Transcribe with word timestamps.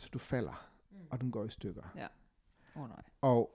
så 0.00 0.08
du 0.12 0.18
falder, 0.18 0.66
Mm. 0.90 0.96
og 1.10 1.20
den 1.20 1.30
går 1.30 1.44
i 1.44 1.50
stykker. 1.50 1.82
Åh 2.76 2.82
oh, 2.82 2.88
nej. 2.88 3.02
Og 3.20 3.50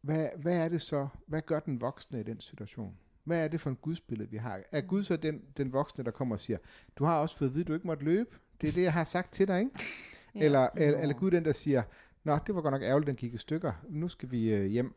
hvad, 0.00 0.28
hvad 0.36 0.56
er 0.58 0.68
det 0.68 0.82
så, 0.82 1.08
hvad 1.26 1.42
gør 1.42 1.60
den 1.60 1.80
voksne 1.80 2.20
i 2.20 2.22
den 2.22 2.40
situation? 2.40 2.96
Hvad 3.24 3.44
er 3.44 3.48
det 3.48 3.60
for 3.60 3.70
en 3.70 3.76
gudsbillede, 3.76 4.30
vi 4.30 4.36
har? 4.36 4.60
Er 4.72 4.80
Gud 4.80 5.04
så 5.04 5.16
den, 5.16 5.42
den 5.56 5.72
voksne, 5.72 6.04
der 6.04 6.10
kommer 6.10 6.34
og 6.34 6.40
siger, 6.40 6.58
du 6.96 7.04
har 7.04 7.20
også 7.20 7.36
fået 7.36 7.48
at 7.48 7.54
vide, 7.54 7.62
at 7.62 7.68
du 7.68 7.74
ikke 7.74 7.86
måtte 7.86 8.04
løbe? 8.04 8.36
Det 8.60 8.68
er 8.68 8.72
det, 8.72 8.82
jeg 8.82 8.92
har 8.92 9.04
sagt 9.04 9.32
til 9.32 9.48
dig, 9.48 9.58
ikke? 9.60 9.70
Ja. 10.34 10.44
Eller, 10.44 10.68
eller, 10.76 10.98
eller 10.98 11.14
Gud 11.14 11.30
den, 11.30 11.44
der 11.44 11.52
siger, 11.52 11.82
Nå, 12.24 12.38
det 12.46 12.54
var 12.54 12.60
godt 12.60 12.72
nok 12.72 12.82
ærgerligt, 12.82 13.06
den 13.06 13.16
gik 13.16 13.34
i 13.34 13.38
stykker. 13.38 13.72
Nu 13.88 14.08
skal 14.08 14.30
vi 14.30 14.54
øh, 14.54 14.66
hjem. 14.66 14.94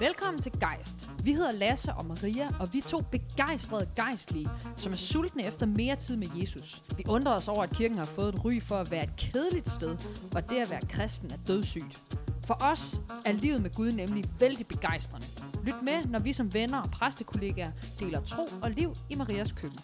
Velkommen 0.00 0.42
til 0.42 0.52
Geist. 0.52 1.10
Vi 1.24 1.32
hedder 1.32 1.52
Lasse 1.52 1.92
og 1.92 2.06
Maria, 2.06 2.48
og 2.60 2.72
vi 2.72 2.78
er 2.78 2.82
to 2.82 3.00
begejstrede 3.00 3.88
gejstlige, 3.96 4.48
som 4.76 4.92
er 4.92 4.96
sultne 4.96 5.46
efter 5.46 5.66
mere 5.66 5.96
tid 5.96 6.16
med 6.16 6.28
Jesus. 6.34 6.82
Vi 6.96 7.04
undrer 7.08 7.36
os 7.36 7.48
over, 7.48 7.62
at 7.62 7.70
kirken 7.70 7.98
har 7.98 8.04
fået 8.04 8.34
et 8.34 8.44
ry 8.44 8.60
for 8.62 8.76
at 8.76 8.90
være 8.90 9.04
et 9.04 9.16
kedeligt 9.16 9.68
sted, 9.68 9.96
og 10.34 10.50
det 10.50 10.56
at 10.56 10.70
være 10.70 10.80
kristen 10.88 11.30
er 11.30 11.36
dødssygt. 11.46 11.98
For 12.46 12.62
os 12.62 13.00
er 13.26 13.32
livet 13.32 13.62
med 13.62 13.74
Gud 13.74 13.92
nemlig 13.92 14.24
vældig 14.40 14.66
begejstrende. 14.66 15.26
Lyt 15.64 15.82
med, 15.82 16.04
når 16.04 16.18
vi 16.18 16.32
som 16.32 16.54
venner 16.54 16.82
og 16.82 16.90
præstekollegaer 16.90 17.72
deler 18.00 18.20
tro 18.24 18.42
og 18.62 18.70
liv 18.70 18.94
i 19.10 19.14
Marias 19.14 19.52
køkken. 19.52 19.80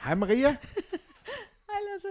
Hej 0.00 0.14
Maria, 0.14 0.56
Hej 1.68 1.80
Lasse. 1.92 2.08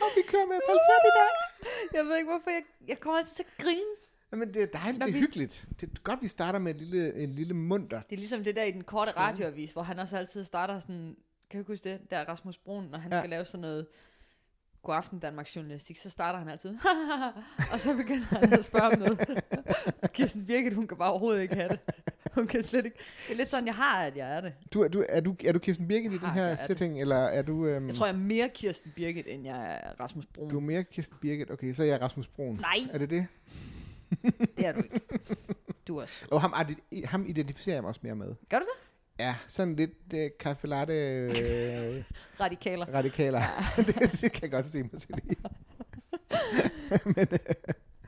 og 0.00 0.08
vi 0.16 0.22
kører 0.28 0.46
med 0.46 0.60
falset 0.68 1.00
i 1.10 1.12
dag. 1.18 1.47
Jeg 1.92 2.04
ved 2.04 2.16
ikke, 2.16 2.30
hvorfor 2.30 2.50
jeg, 2.50 2.62
jeg 2.88 3.00
kommer 3.00 3.18
altid 3.18 3.34
til 3.34 3.42
at 3.56 3.64
grine. 3.64 3.80
Jamen, 4.32 4.54
det 4.54 4.62
er 4.62 4.66
dejligt, 4.66 4.98
Når 4.98 5.06
det 5.06 5.12
er 5.12 5.14
vi- 5.14 5.20
hyggeligt. 5.20 5.66
Det 5.80 5.88
er 5.88 6.00
godt, 6.02 6.22
vi 6.22 6.28
starter 6.28 6.58
med 6.58 6.74
en 6.74 6.80
lille, 6.80 7.14
en 7.14 7.34
lille 7.34 7.54
munter. 7.54 8.00
Det 8.02 8.12
er 8.16 8.18
ligesom 8.20 8.44
det 8.44 8.56
der 8.56 8.62
i 8.62 8.70
den 8.72 8.84
korte 8.84 9.10
radioavis, 9.16 9.72
hvor 9.72 9.82
han 9.82 9.98
også 9.98 10.16
altid 10.16 10.44
starter 10.44 10.80
sådan, 10.80 11.16
kan 11.50 11.60
du 11.62 11.66
huske 11.72 11.90
det, 11.90 12.00
der 12.10 12.16
er 12.16 12.24
Rasmus 12.28 12.58
Brun, 12.58 12.84
når 12.84 12.98
han 12.98 13.12
Ja. 13.12 13.20
skal 13.20 13.30
lave 13.30 13.44
sådan 13.44 13.60
noget 13.60 13.86
God 14.82 14.94
aften 14.94 15.18
Danmark 15.18 15.56
journalistik, 15.56 15.98
så 15.98 16.10
starter 16.10 16.38
han 16.38 16.48
altid, 16.48 16.70
og 17.72 17.80
så 17.80 17.96
begynder 17.96 18.24
han 18.24 18.52
at 18.52 18.64
spørge 18.64 18.84
om 18.86 18.98
noget. 18.98 19.42
Kirsten 20.14 20.46
Birgit, 20.46 20.74
hun 20.74 20.86
kan 20.86 20.96
bare 20.98 21.10
overhovedet 21.10 21.42
ikke 21.42 21.54
have 21.54 21.68
det. 21.68 21.80
Hun 22.34 22.46
kan 22.46 22.62
slet 22.64 22.84
ikke. 22.84 22.96
Det 23.26 23.32
er 23.32 23.36
lidt 23.36 23.48
sådan, 23.48 23.66
jeg 23.66 23.74
har, 23.74 24.02
at 24.02 24.16
jeg 24.16 24.36
er 24.36 24.40
det. 24.40 24.52
Du, 24.74 24.82
er, 24.82 24.88
du, 24.88 25.04
er, 25.08 25.20
du, 25.20 25.36
er 25.44 25.52
du 25.52 25.58
Kirsten 25.58 25.88
Birgit 25.88 26.12
i 26.12 26.18
den 26.18 26.30
her 26.30 26.42
jeg 26.42 26.50
det. 26.58 26.66
setting, 26.66 27.00
eller 27.00 27.16
er 27.16 27.42
du... 27.42 27.66
Øhm, 27.66 27.86
Jeg 27.86 27.94
tror, 27.94 28.06
jeg 28.06 28.14
er 28.14 28.18
mere 28.18 28.48
Kirsten 28.54 28.92
Birgit, 28.96 29.26
end 29.28 29.44
jeg 29.44 29.80
er 29.84 30.00
Rasmus 30.00 30.26
Brun. 30.34 30.50
Du 30.50 30.56
er 30.56 30.60
mere 30.60 30.84
Kirsten 30.84 31.18
Birgit. 31.20 31.50
Okay, 31.50 31.72
så 31.74 31.82
er 31.82 31.86
jeg 31.86 32.02
Rasmus 32.02 32.26
Broen. 32.26 32.56
Nej, 32.60 32.76
Er 32.92 32.98
det 32.98 33.10
det? 33.10 33.26
det 34.56 34.66
er 34.66 34.72
du 34.72 34.78
ikke. 34.82 35.00
Du 35.88 36.00
også. 36.00 36.14
Og 36.30 36.40
ham, 36.40 36.54
ham 37.04 37.24
identificerer 37.28 37.76
jeg 37.76 37.82
mig 37.82 37.88
også 37.88 38.00
mere 38.04 38.14
med. 38.16 38.34
Gør 38.48 38.58
du 38.58 38.64
det? 38.64 38.84
Ja, 39.24 39.34
sådan 39.46 39.76
lidt 39.76 39.92
øh, 40.14 40.30
kaffe 40.40 40.66
latte 40.66 40.94
øh, 40.94 41.30
Radikaler. 42.40 42.86
radikaler. 42.94 43.40
det, 43.76 44.20
det 44.20 44.32
kan 44.32 44.42
jeg 44.42 44.50
godt 44.50 44.68
se 44.68 44.82
mig 44.82 44.90
selv 45.00 45.18
i. 45.24 45.34
Men 47.04 47.28
øh, 47.32 47.38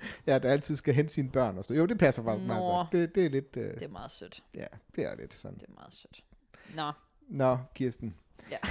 ja, 0.27 0.39
der 0.39 0.51
altid 0.51 0.77
skal 0.77 0.95
hente 0.95 1.13
sine 1.13 1.31
børn 1.31 1.59
og 1.59 1.65
så. 1.65 1.75
Jo, 1.75 1.87
det 1.87 1.99
passer 1.99 2.23
faktisk 2.25 2.47
meget 2.47 2.61
godt. 2.61 2.89
Det, 2.93 3.15
det 3.15 3.25
er 3.25 3.31
lidt... 3.31 3.57
Øh, 3.57 3.75
Det 3.75 3.83
er 3.83 3.89
meget 3.89 4.11
sødt. 4.11 4.43
ja, 4.55 4.67
det 4.97 5.05
er 5.05 5.17
lidt 5.17 5.35
sådan. 5.35 5.59
Det 5.59 5.69
er 5.69 5.73
meget 5.75 5.93
sødt. 5.95 6.25
Nå, 6.77 6.93
Nå, 7.29 7.59
Kirsten. 7.75 8.15
ja. 8.51 8.57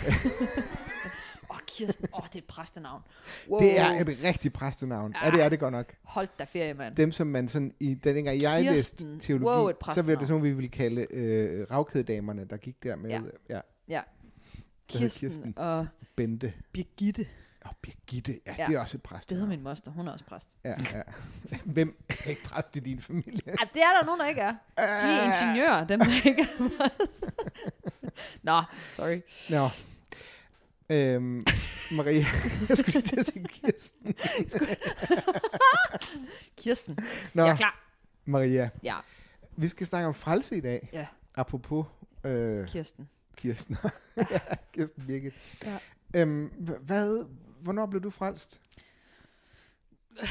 Åh, 1.52 1.55
oh, 1.55 1.61
Kirsten. 1.67 2.07
Åh, 2.13 2.19
oh, 2.19 2.25
det 2.27 2.35
er 2.35 2.39
et 2.39 2.45
præstenavn. 2.45 3.02
Wow. 3.50 3.59
Det 3.59 3.80
er 3.80 4.00
et 4.00 4.19
rigtig 4.23 4.53
præstenavn. 4.53 5.16
Ja, 5.23 5.31
det 5.31 5.41
er 5.41 5.50
det 5.50 5.59
godt 5.59 5.72
nok. 5.72 5.94
Hold 6.03 6.27
da 6.39 6.44
ferie, 6.44 6.73
mand. 6.73 6.95
Dem, 6.95 7.11
som 7.11 7.27
man 7.27 7.47
sådan 7.47 7.73
i 7.80 7.94
den 7.94 8.16
dengang 8.16 8.41
jeg 8.41 8.63
læste 8.63 8.95
Kirsten. 8.95 9.19
teologi, 9.19 9.45
Wow, 9.45 9.69
så 9.69 9.75
præstenavn. 9.80 10.19
det 10.19 10.27
sådan, 10.27 10.44
vi 10.44 10.52
ville 10.52 10.69
kalde 10.69 11.07
øh, 11.13 11.67
ravkædedamerne, 11.72 12.45
der 12.45 12.57
gik 12.57 12.83
der 12.83 12.95
med 12.95 13.09
Ja. 13.09 13.22
ja. 13.50 13.59
Ja. 13.89 14.02
Kirsten, 14.88 15.30
Kirsten. 15.30 15.53
og 15.57 15.88
Bente. 16.16 16.53
Birgitte. 16.73 17.27
Og 17.66 17.76
Birgitte, 17.82 18.40
ja, 18.46 18.56
Ja. 18.58 18.66
det 18.68 18.76
er 18.76 18.80
også 18.80 18.98
et 18.98 19.04
præst. 19.04 19.30
Det 19.30 19.38
hedder 19.38 19.50
min 19.50 19.62
moster. 19.64 19.92
Hun 19.92 20.08
er 20.08 20.12
også 20.12 20.26
præst. 20.26 20.50
Ja, 20.64 20.76
ja. 20.94 21.02
Hvem 21.76 22.04
er 22.10 22.30
ikke 22.30 22.44
præst 22.44 22.75
i 22.75 22.80
din 22.80 23.02
familie? 23.02 23.42
Ja, 23.46 23.52
det 23.74 23.81
er 23.81 23.97
der 24.00 24.06
nogen, 24.06 24.20
der 24.20 24.28
ikke 24.28 24.42
er. 24.42 24.52
De 24.78 24.81
er 24.81 25.24
ingeniører, 25.44 25.88
dem 25.88 26.00
der 26.00 26.25
ikke 26.30 26.42
er 26.42 26.69
præst. 26.78 27.24
Nå, 28.44 28.62
sorry. 28.94 29.22
Nå. 29.50 29.68
Øhm, 30.96 31.46
Maria, 31.92 32.25
jeg 32.69 32.78
skulle 32.78 33.00
lige 33.02 33.24
sige 33.24 33.48
Kirsten. 33.48 34.16
Kirsten. 36.58 36.98
Nå, 37.34 37.44
Jeg 37.44 37.52
er 37.52 37.56
klar. 37.56 37.84
Maria, 38.25 38.69
Ja, 38.84 38.96
vi 39.58 39.68
skal 39.68 39.88
snakke 39.88 40.08
om 40.08 40.14
frelse 40.14 40.58
i 40.58 40.62
dag. 40.62 40.90
Ja. 40.94 41.06
Apropos 41.36 41.86
øh, 42.24 42.68
Kirsten. 42.68 43.09
Kirsten. 43.38 43.78
ja, 44.18 44.40
Kirsten 44.74 45.03
Birgit. 45.08 45.34
Ja. 45.66 45.78
Øhm, 46.16 46.46
hvad, 46.81 47.25
hvornår 47.62 47.86
blev 47.86 48.02
du 48.03 48.09
frelst? 48.09 48.62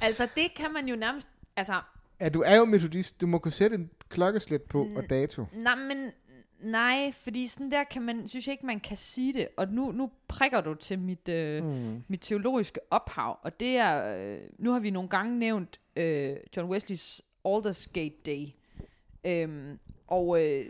Altså, 0.00 0.28
det 0.36 0.54
kan 0.56 0.72
man 0.72 0.88
jo 0.88 0.96
nærmest... 0.96 1.28
Altså, 1.56 1.80
Ja, 2.20 2.28
du 2.28 2.40
er 2.46 2.56
jo 2.56 2.64
metodist. 2.64 3.20
Du 3.20 3.26
må 3.26 3.38
kunne 3.38 3.52
sætte 3.52 3.76
en 3.76 3.90
klokkeslæt 4.08 4.62
på 4.62 4.88
og 4.96 5.10
dato. 5.10 5.44
nej, 5.52 5.74
men... 5.74 6.10
Nej, 6.60 7.12
fordi 7.12 7.48
sådan 7.48 7.70
der 7.70 7.84
kan 7.84 8.02
man, 8.02 8.28
synes 8.28 8.46
jeg 8.46 8.52
ikke, 8.52 8.66
man 8.66 8.80
kan 8.80 8.96
sige 8.96 9.32
det. 9.32 9.48
Og 9.56 9.68
nu, 9.68 9.92
nu 9.92 10.10
prikker 10.28 10.60
du 10.60 10.74
til 10.74 10.98
mit, 10.98 11.28
øh, 11.28 11.64
Mm. 11.64 12.02
mit 12.08 12.20
teologiske 12.20 12.80
ophav, 12.90 13.38
og 13.42 13.60
det 13.60 13.76
er, 13.76 14.16
øh, 14.34 14.40
nu 14.58 14.72
har 14.72 14.78
vi 14.80 14.90
nogle 14.90 15.08
gange 15.08 15.38
nævnt 15.38 15.80
øh, 15.96 16.36
John 16.56 16.68
Wesleys 16.70 17.22
Aldersgate 17.44 18.14
Day. 18.26 18.46
Øhm, 19.26 19.78
og 20.06 20.42
øh, 20.44 20.64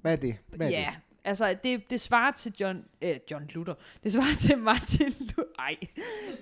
Hvad 0.00 0.12
er 0.12 0.16
det? 0.16 0.36
Hvad 0.46 0.66
er 0.66 0.70
ja, 0.70 0.94
altså 1.26 1.56
det, 1.62 1.90
det 1.90 2.00
svarer 2.00 2.32
til 2.32 2.54
John, 2.60 2.84
øh, 3.02 3.16
John 3.30 3.46
Luther, 3.54 3.74
det 4.02 4.12
svarer 4.12 4.36
til 4.40 4.58
Martin 4.58 5.14
Luther, 5.18 5.44
ej, 5.58 5.76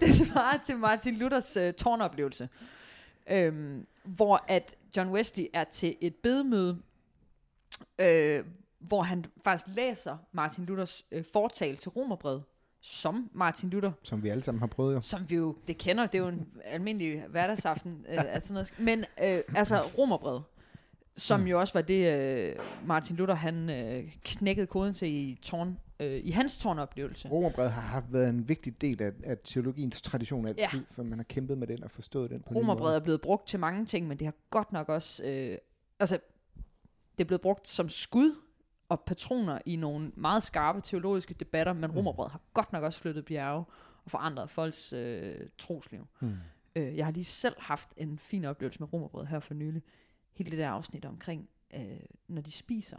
det 0.01 0.15
svarer 0.15 0.59
til 0.59 0.77
Martin 0.77 1.17
Luthers 1.17 1.57
øh, 1.57 1.73
tårnoplevelse, 1.73 2.49
øhm, 3.31 3.87
hvor 4.05 4.45
at 4.49 4.77
John 4.97 5.11
Wesley 5.11 5.47
er 5.53 5.65
til 5.65 5.97
et 6.01 6.15
bedemøde, 6.15 6.79
øh, 7.99 8.45
hvor 8.79 9.03
han 9.03 9.25
faktisk 9.45 9.77
læser 9.77 10.17
Martin 10.33 10.65
Luthers 10.65 11.05
øh, 11.13 11.25
fortal 11.33 11.77
til 11.77 11.91
Romerbrevet, 11.91 12.43
som 12.81 13.31
Martin 13.33 13.71
Luther? 13.71 13.93
Som 14.03 14.23
vi 14.23 14.29
alle 14.29 14.43
sammen 14.43 14.61
har 14.61 14.67
prøvet 14.67 14.95
jo. 14.95 15.01
som 15.01 15.31
vi 15.31 15.35
jo 15.35 15.57
det 15.69 15.79
kender, 15.79 16.07
det 16.07 16.19
er 16.19 16.23
jo 16.23 16.29
en 16.29 16.49
almindelig 16.65 17.25
hverdagsaften, 17.29 18.07
øh, 18.09 18.25
altså 18.35 18.53
noget, 18.53 18.75
men 18.79 19.05
øh, 19.23 19.41
altså 19.57 19.83
romerbrevet, 19.99 20.43
som 21.17 21.41
Mm. 21.41 21.47
jo 21.47 21.61
også 21.61 21.75
var 21.75 21.83
det, 21.83 22.13
øh, 22.15 22.57
Martin 22.87 23.17
Luther, 23.17 23.35
han 23.35 23.71
øh, 23.71 24.13
knækkede 24.25 24.67
koden 24.67 24.95
til 24.95 25.09
i, 25.09 25.39
tårn, 25.43 25.79
øh, 26.01 26.21
i 26.25 26.31
hans 26.31 26.57
tårnoplevelse. 26.59 27.29
Romerbrevet 27.29 27.73
har 27.73 27.81
haft 27.83 28.13
været 28.13 28.29
en 28.31 28.49
vigtig 28.49 28.81
del 28.81 29.03
af, 29.03 29.13
af 29.25 29.37
teologiens 29.45 30.03
tradition 30.03 30.47
altid, 30.47 30.79
Ja. 30.79 30.85
for 30.91 31.03
man 31.03 31.19
har 31.19 31.25
kæmpet 31.25 31.59
med 31.59 31.67
den 31.67 31.85
og 31.85 31.91
forstået 31.91 32.31
den 32.31 32.43
på 32.43 32.55
Romerbrevet 32.55 32.97
er 32.97 33.01
blevet 33.01 33.21
brugt 33.21 33.49
til 33.49 33.59
mange 33.61 33.87
ting, 33.87 34.09
men 34.09 34.19
det 34.19 34.27
har 34.27 34.35
godt 34.51 34.73
nok 34.73 34.89
også, 34.89 35.25
øh, 35.25 35.59
altså 36.01 36.19
det 37.19 37.25
er 37.25 37.29
blevet 37.29 37.41
brugt 37.41 37.69
som 37.69 37.89
skud 37.89 38.35
og 38.89 39.01
patroner 39.01 39.59
i 39.67 39.77
nogle 39.77 40.13
meget 40.17 40.43
skarpe 40.43 40.81
teologiske 40.81 41.35
debatter, 41.35 41.73
men 41.73 41.91
Mm. 41.91 41.97
romerbrevet 41.97 42.33
har 42.33 42.41
godt 42.55 42.73
nok 42.73 42.83
også 42.83 42.99
flyttet 42.99 43.25
bjerge 43.25 43.65
og 44.05 44.11
forandret 44.11 44.51
folks 44.51 44.93
øh, 44.93 45.35
trosliv. 45.59 46.07
Mm. 46.21 46.33
Øh, 46.77 46.97
jeg 46.97 47.07
har 47.07 47.13
lige 47.13 47.25
selv 47.25 47.55
haft 47.59 47.89
en 47.97 48.19
fin 48.19 48.45
oplevelse 48.45 48.81
med 48.81 48.93
romerbrød 48.93 49.27
her 49.27 49.41
for 49.41 49.55
nylig. 49.55 49.83
Hele 50.35 50.51
det 50.51 50.59
der 50.59 50.69
afsnit 50.71 51.05
omkring, 51.05 51.49
øh, 51.77 51.83
når 52.29 52.43
de 52.43 52.51
spiser. 52.51 52.99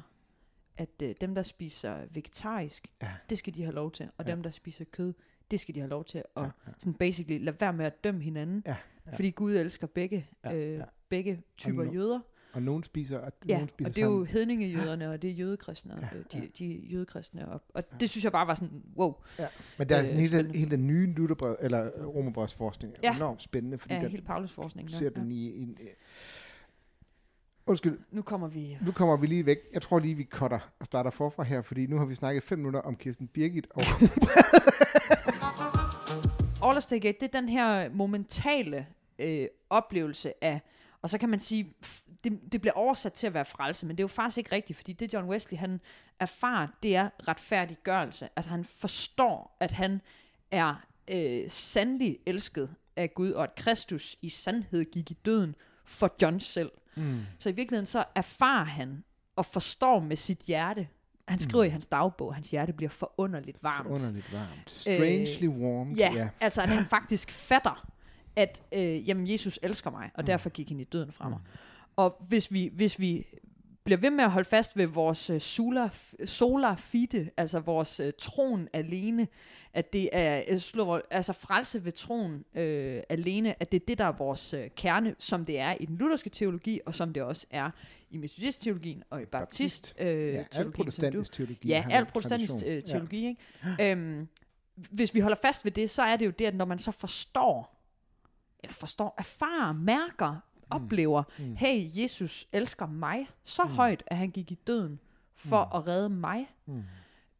At 0.77 0.89
øh, 1.03 1.15
dem, 1.21 1.35
der 1.35 1.41
spiser 1.43 1.97
vegetarisk, 2.11 2.87
Ja. 3.01 3.11
det 3.29 3.37
skal 3.37 3.55
de 3.55 3.63
have 3.63 3.75
lov 3.75 3.91
til. 3.91 4.09
Og 4.17 4.25
Ja. 4.25 4.31
dem, 4.31 4.43
der 4.43 4.49
spiser 4.49 4.85
kød, 4.91 5.13
det 5.51 5.59
skal 5.59 5.75
de 5.75 5.79
have 5.79 5.89
lov 5.89 6.05
til. 6.05 6.23
Og 6.35 6.43
Ja, 6.43 6.51
ja. 6.67 6.71
sådan 6.77 6.93
basically, 6.93 7.43
lad 7.45 7.53
være 7.59 7.73
med 7.73 7.85
at 7.85 8.03
dømme 8.03 8.21
hinanden. 8.21 8.63
Ja, 8.65 8.75
ja. 9.05 9.11
Fordi 9.15 9.29
Gud 9.29 9.55
elsker 9.55 9.87
begge, 9.87 10.27
Ja, 10.45 10.55
øh, 10.55 10.77
ja. 10.77 10.83
begge 11.09 11.41
typer 11.57 11.83
nu- 11.83 11.93
jøder. 11.93 12.19
Og 12.53 12.61
nogen 12.63 12.83
spiser, 12.83 13.19
og 13.19 13.31
Ja, 13.47 13.53
nogen 13.53 13.69
spiser 13.69 13.89
og 13.89 13.95
det 13.95 14.01
er 14.01 14.05
jo 14.05 14.11
sammen. 14.11 14.27
hedningejøderne, 14.27 15.09
og 15.09 15.21
det 15.21 15.29
er 15.29 15.33
jødekristne, 15.33 15.93
Ja, 16.01 16.07
ja, 16.13 16.17
de, 16.33 16.39
ja. 16.39 16.47
de 16.59 16.65
jødekristne. 16.91 17.49
Og, 17.51 17.61
og 17.73 17.83
det 17.99 18.09
synes 18.09 18.23
jeg 18.23 18.31
bare 18.31 18.47
var 18.47 18.53
sådan, 18.55 18.83
wow, 18.97 19.13
Men 19.79 19.89
der 19.89 19.95
er 19.95 19.99
øh, 20.01 20.05
sådan 20.05 20.19
hele, 20.19 20.29
spændende. 20.31 20.59
hele 20.59 20.71
den 20.71 20.87
nye 20.87 21.13
Lutherbrev, 21.13 21.57
eller 21.59 21.91
øh, 21.95 22.07
Romerbrevs 22.07 22.53
forskning 22.53 22.93
er 22.93 22.99
Ja. 23.03 23.15
enormt 23.15 23.41
spændende, 23.43 23.77
fordi 23.77 23.93
ja, 23.93 24.01
der 24.01 24.07
hele 24.07 24.21
Paulus 24.23 24.51
forskning. 24.51 24.89
ser 24.89 25.09
Der. 25.09 25.21
den 25.21 25.31
Ja. 25.31 25.37
i 25.37 25.57
en... 25.61 25.77
øh, 25.81 25.87
Undskyld, 27.67 27.99
Nu 28.11 28.21
kommer 28.21 28.47
vi 28.47 28.77
nu 28.81 28.91
kommer 28.91 29.17
vi 29.17 29.27
lige 29.27 29.45
væk. 29.45 29.57
Jeg 29.73 29.81
tror 29.81 29.99
lige, 29.99 30.15
vi 30.15 30.23
cutter 30.23 30.59
og 30.79 30.85
starter 30.85 31.09
forfra 31.09 31.43
her, 31.43 31.61
fordi 31.61 31.87
nu 31.87 31.97
har 31.97 32.05
vi 32.05 32.15
snakket 32.15 32.43
fem 32.43 32.59
minutter 32.59 32.79
om 32.79 32.95
Kirsten 32.95 33.27
Birgit, 33.27 33.67
og 33.69 33.83
All 36.69 36.81
Gate, 36.89 37.17
det 37.19 37.23
er 37.23 37.39
den 37.39 37.49
her 37.49 37.89
momentale 37.89 38.87
øh, 39.19 39.47
oplevelse 39.69 40.43
af, 40.43 40.61
og 41.01 41.09
så 41.09 41.17
kan 41.17 41.29
man 41.29 41.39
sige, 41.39 41.73
det, 42.23 42.39
det 42.51 42.61
bliver 42.61 42.73
oversat 42.73 43.13
til 43.13 43.27
at 43.27 43.33
være 43.33 43.45
frelse, 43.45 43.85
men 43.85 43.95
det 43.97 44.01
er 44.01 44.03
jo 44.03 44.07
faktisk 44.07 44.37
ikke 44.37 44.51
rigtigt, 44.51 44.77
fordi 44.77 44.93
det 44.93 45.13
John 45.13 45.29
Wesley, 45.29 45.57
han 45.57 45.81
erfarer, 46.19 46.67
det 46.83 46.95
er 46.95 47.09
retfærdiggørelse. 47.27 48.29
Altså 48.35 48.51
han 48.51 48.65
forstår, 48.65 49.57
at 49.59 49.71
han 49.71 50.01
er 50.51 50.75
øh, 51.11 51.49
sandelig 51.49 52.19
elsket 52.25 52.75
af 52.95 53.13
Gud, 53.13 53.31
og 53.31 53.43
at 53.43 53.55
Kristus 53.55 54.17
i 54.21 54.29
sandhed 54.29 54.85
gik 54.85 55.11
i 55.11 55.17
døden 55.25 55.55
for 55.85 56.15
John 56.21 56.39
selv. 56.39 56.71
Mm. 56.95 57.19
Så 57.39 57.49
i 57.49 57.51
virkeligheden 57.51 57.85
så 57.85 58.03
erfarer 58.15 58.65
han 58.65 59.03
og 59.35 59.45
forstår 59.45 59.99
med 59.99 60.15
sit 60.15 60.39
hjerte. 60.39 60.87
Han 61.27 61.39
skriver 61.39 61.63
mm. 61.63 61.67
i 61.67 61.71
hans 61.71 61.87
dagbog, 61.87 62.29
at 62.29 62.35
hans 62.35 62.51
hjerte 62.51 62.73
bliver 62.73 62.89
forunderligt 62.89 63.63
varmt. 63.63 63.87
Forunderligt 63.87 64.33
varmt. 64.33 64.71
Strangely 64.71 65.47
warm. 65.47 65.91
Ja, 65.91 66.13
ja, 66.13 66.29
altså 66.39 66.61
at 66.61 66.69
han 66.69 66.85
faktisk 66.99 67.31
fatter, 67.31 67.91
at 68.35 68.63
øh, 68.71 69.09
jamen, 69.09 69.31
Jesus 69.31 69.59
elsker 69.63 69.91
mig, 69.91 70.11
og 70.13 70.23
mm. 70.23 70.25
derfor 70.25 70.49
gik 70.49 70.69
han 70.69 70.79
i 70.79 70.83
døden 70.83 71.11
fra 71.11 71.29
mig. 71.29 71.39
Mm. 71.39 71.57
Og 71.95 72.25
hvis 72.27 72.51
vi, 72.51 72.71
hvis 72.73 72.99
vi 72.99 73.25
bliver 73.85 73.97
ved 73.97 74.09
med 74.09 74.23
at 74.23 74.31
holde 74.31 74.49
fast 74.49 74.77
ved 74.77 74.85
vores 74.85 75.29
uh, 75.29 75.39
solar, 75.39 75.95
solar 76.25 76.75
fide, 76.75 77.29
altså 77.37 77.59
vores 77.59 77.99
uh, 77.99 78.05
tron 78.17 78.67
alene, 78.73 79.27
at 79.73 79.93
det 79.93 80.09
er, 80.11 80.57
slår, 80.57 81.01
altså 81.11 81.33
frelse 81.33 81.85
ved 81.85 81.91
tron 81.91 82.33
uh, 82.35 83.03
alene, 83.09 83.61
at 83.61 83.71
det 83.71 83.81
er 83.81 83.85
det, 83.85 83.97
der 83.97 84.05
er 84.05 84.11
vores 84.11 84.53
uh, 84.53 84.59
kerne, 84.75 85.15
som 85.19 85.45
det 85.45 85.59
er 85.59 85.75
i 85.79 85.85
den 85.85 85.97
lutherske 85.97 86.29
teologi, 86.29 86.79
og 86.85 86.95
som 86.95 87.13
det 87.13 87.23
også 87.23 87.47
er 87.49 87.71
i 88.11 88.17
metodistteologien 88.17 89.03
og 89.09 89.21
i 89.21 89.25
baptist, 89.25 89.95
uh, 89.99 90.05
ja, 90.07 90.43
al 90.51 90.71
protestantisk 90.71 91.33
teologi. 91.33 91.67
Ja, 91.67 91.85
al 91.89 92.05
protestantisk 92.05 92.53
uh, 92.53 92.59
teologi. 92.59 93.37
Ja. 93.63 93.75
Ikke? 93.79 93.93
Um, 93.93 94.27
hvis 94.75 95.13
vi 95.13 95.19
holder 95.19 95.37
fast 95.41 95.65
ved 95.65 95.71
det, 95.71 95.89
så 95.89 96.03
er 96.03 96.15
det 96.15 96.25
jo 96.25 96.31
det, 96.31 96.45
at 96.45 96.55
når 96.55 96.65
man 96.65 96.79
så 96.79 96.91
forstår, 96.91 97.81
eller 98.63 98.73
forstår, 98.73 99.15
erfarer, 99.17 99.73
mærker, 99.73 100.35
oplever, 100.69 101.23
mm. 101.39 101.55
hey, 101.55 102.01
Jesus 102.01 102.47
elsker 102.53 102.85
mig 102.85 103.27
så 103.43 103.63
mm. 103.63 103.69
højt, 103.69 104.03
at 104.07 104.17
han 104.17 104.31
gik 104.31 104.51
i 104.51 104.59
døden 104.67 104.99
for 105.35 105.65
mm. 105.65 105.77
at 105.77 105.87
redde 105.87 106.09
mig. 106.09 106.47
Mm. 106.65 106.83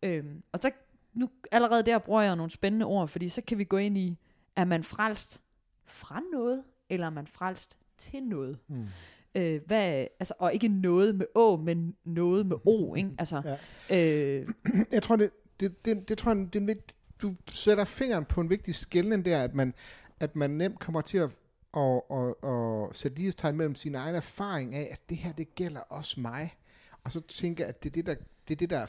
Øhm, 0.03 0.43
og 0.51 0.59
så 0.61 0.71
nu 1.13 1.29
allerede 1.51 1.83
der 1.83 1.99
bruger 1.99 2.21
jeg 2.21 2.35
nogle 2.35 2.51
spændende 2.51 2.85
ord, 2.85 3.07
fordi 3.07 3.29
så 3.29 3.41
kan 3.41 3.57
vi 3.57 3.63
gå 3.63 3.77
ind 3.77 3.97
i, 3.97 4.17
er 4.55 4.65
man 4.65 4.83
frelst 4.83 5.41
fra 5.85 6.21
noget, 6.33 6.63
eller 6.89 7.05
er 7.05 7.11
man 7.11 7.27
frelst 7.27 7.77
til 7.97 8.23
noget? 8.23 8.57
Mm. 8.67 8.87
Øh, 9.35 9.61
hvad, 9.65 10.07
altså, 10.19 10.33
og 10.39 10.53
ikke 10.53 10.67
noget 10.67 11.15
med 11.15 11.25
å, 11.35 11.57
men 11.57 11.95
noget 12.03 12.45
med 12.45 12.57
o, 12.65 12.95
ikke? 12.95 13.09
Altså, 13.17 13.57
ja. 13.89 14.39
øh, 14.39 14.47
jeg 14.91 15.03
tror, 15.03 15.15
det, 15.15 15.31
det, 15.59 15.85
det, 15.85 16.09
det 16.09 16.17
tror 16.17 16.35
jeg, 16.35 16.53
det 16.53 16.69
er 16.69 16.75
du 17.21 17.35
sætter 17.47 17.85
fingeren 17.85 18.25
på 18.25 18.41
en 18.41 18.49
vigtig 18.49 18.75
skældning 18.75 19.25
der, 19.25 19.43
at 19.43 19.53
man, 19.53 19.73
at 20.19 20.35
man 20.35 20.49
nemt 20.49 20.79
kommer 20.79 21.01
til 21.01 21.17
at 21.17 21.31
og, 21.75 22.11
og, 22.11 22.43
og 22.43 22.95
sætte 22.95 23.17
lighedstegn 23.17 23.57
mellem 23.57 23.75
sin 23.75 23.95
egen 23.95 24.15
erfaring 24.15 24.75
af, 24.75 24.87
at 24.91 25.09
det 25.09 25.17
her, 25.17 25.31
det 25.31 25.55
gælder 25.55 25.79
også 25.79 26.19
mig. 26.19 26.57
Og 27.03 27.11
så 27.11 27.21
tænker 27.21 27.63
jeg, 27.63 27.69
at 27.69 27.83
det 27.83 27.89
er 27.89 27.93
det, 27.93 28.05
der, 28.05 28.15
det 28.47 28.53
er 28.53 28.57
det, 28.57 28.69
der 28.69 28.77
er 28.77 28.85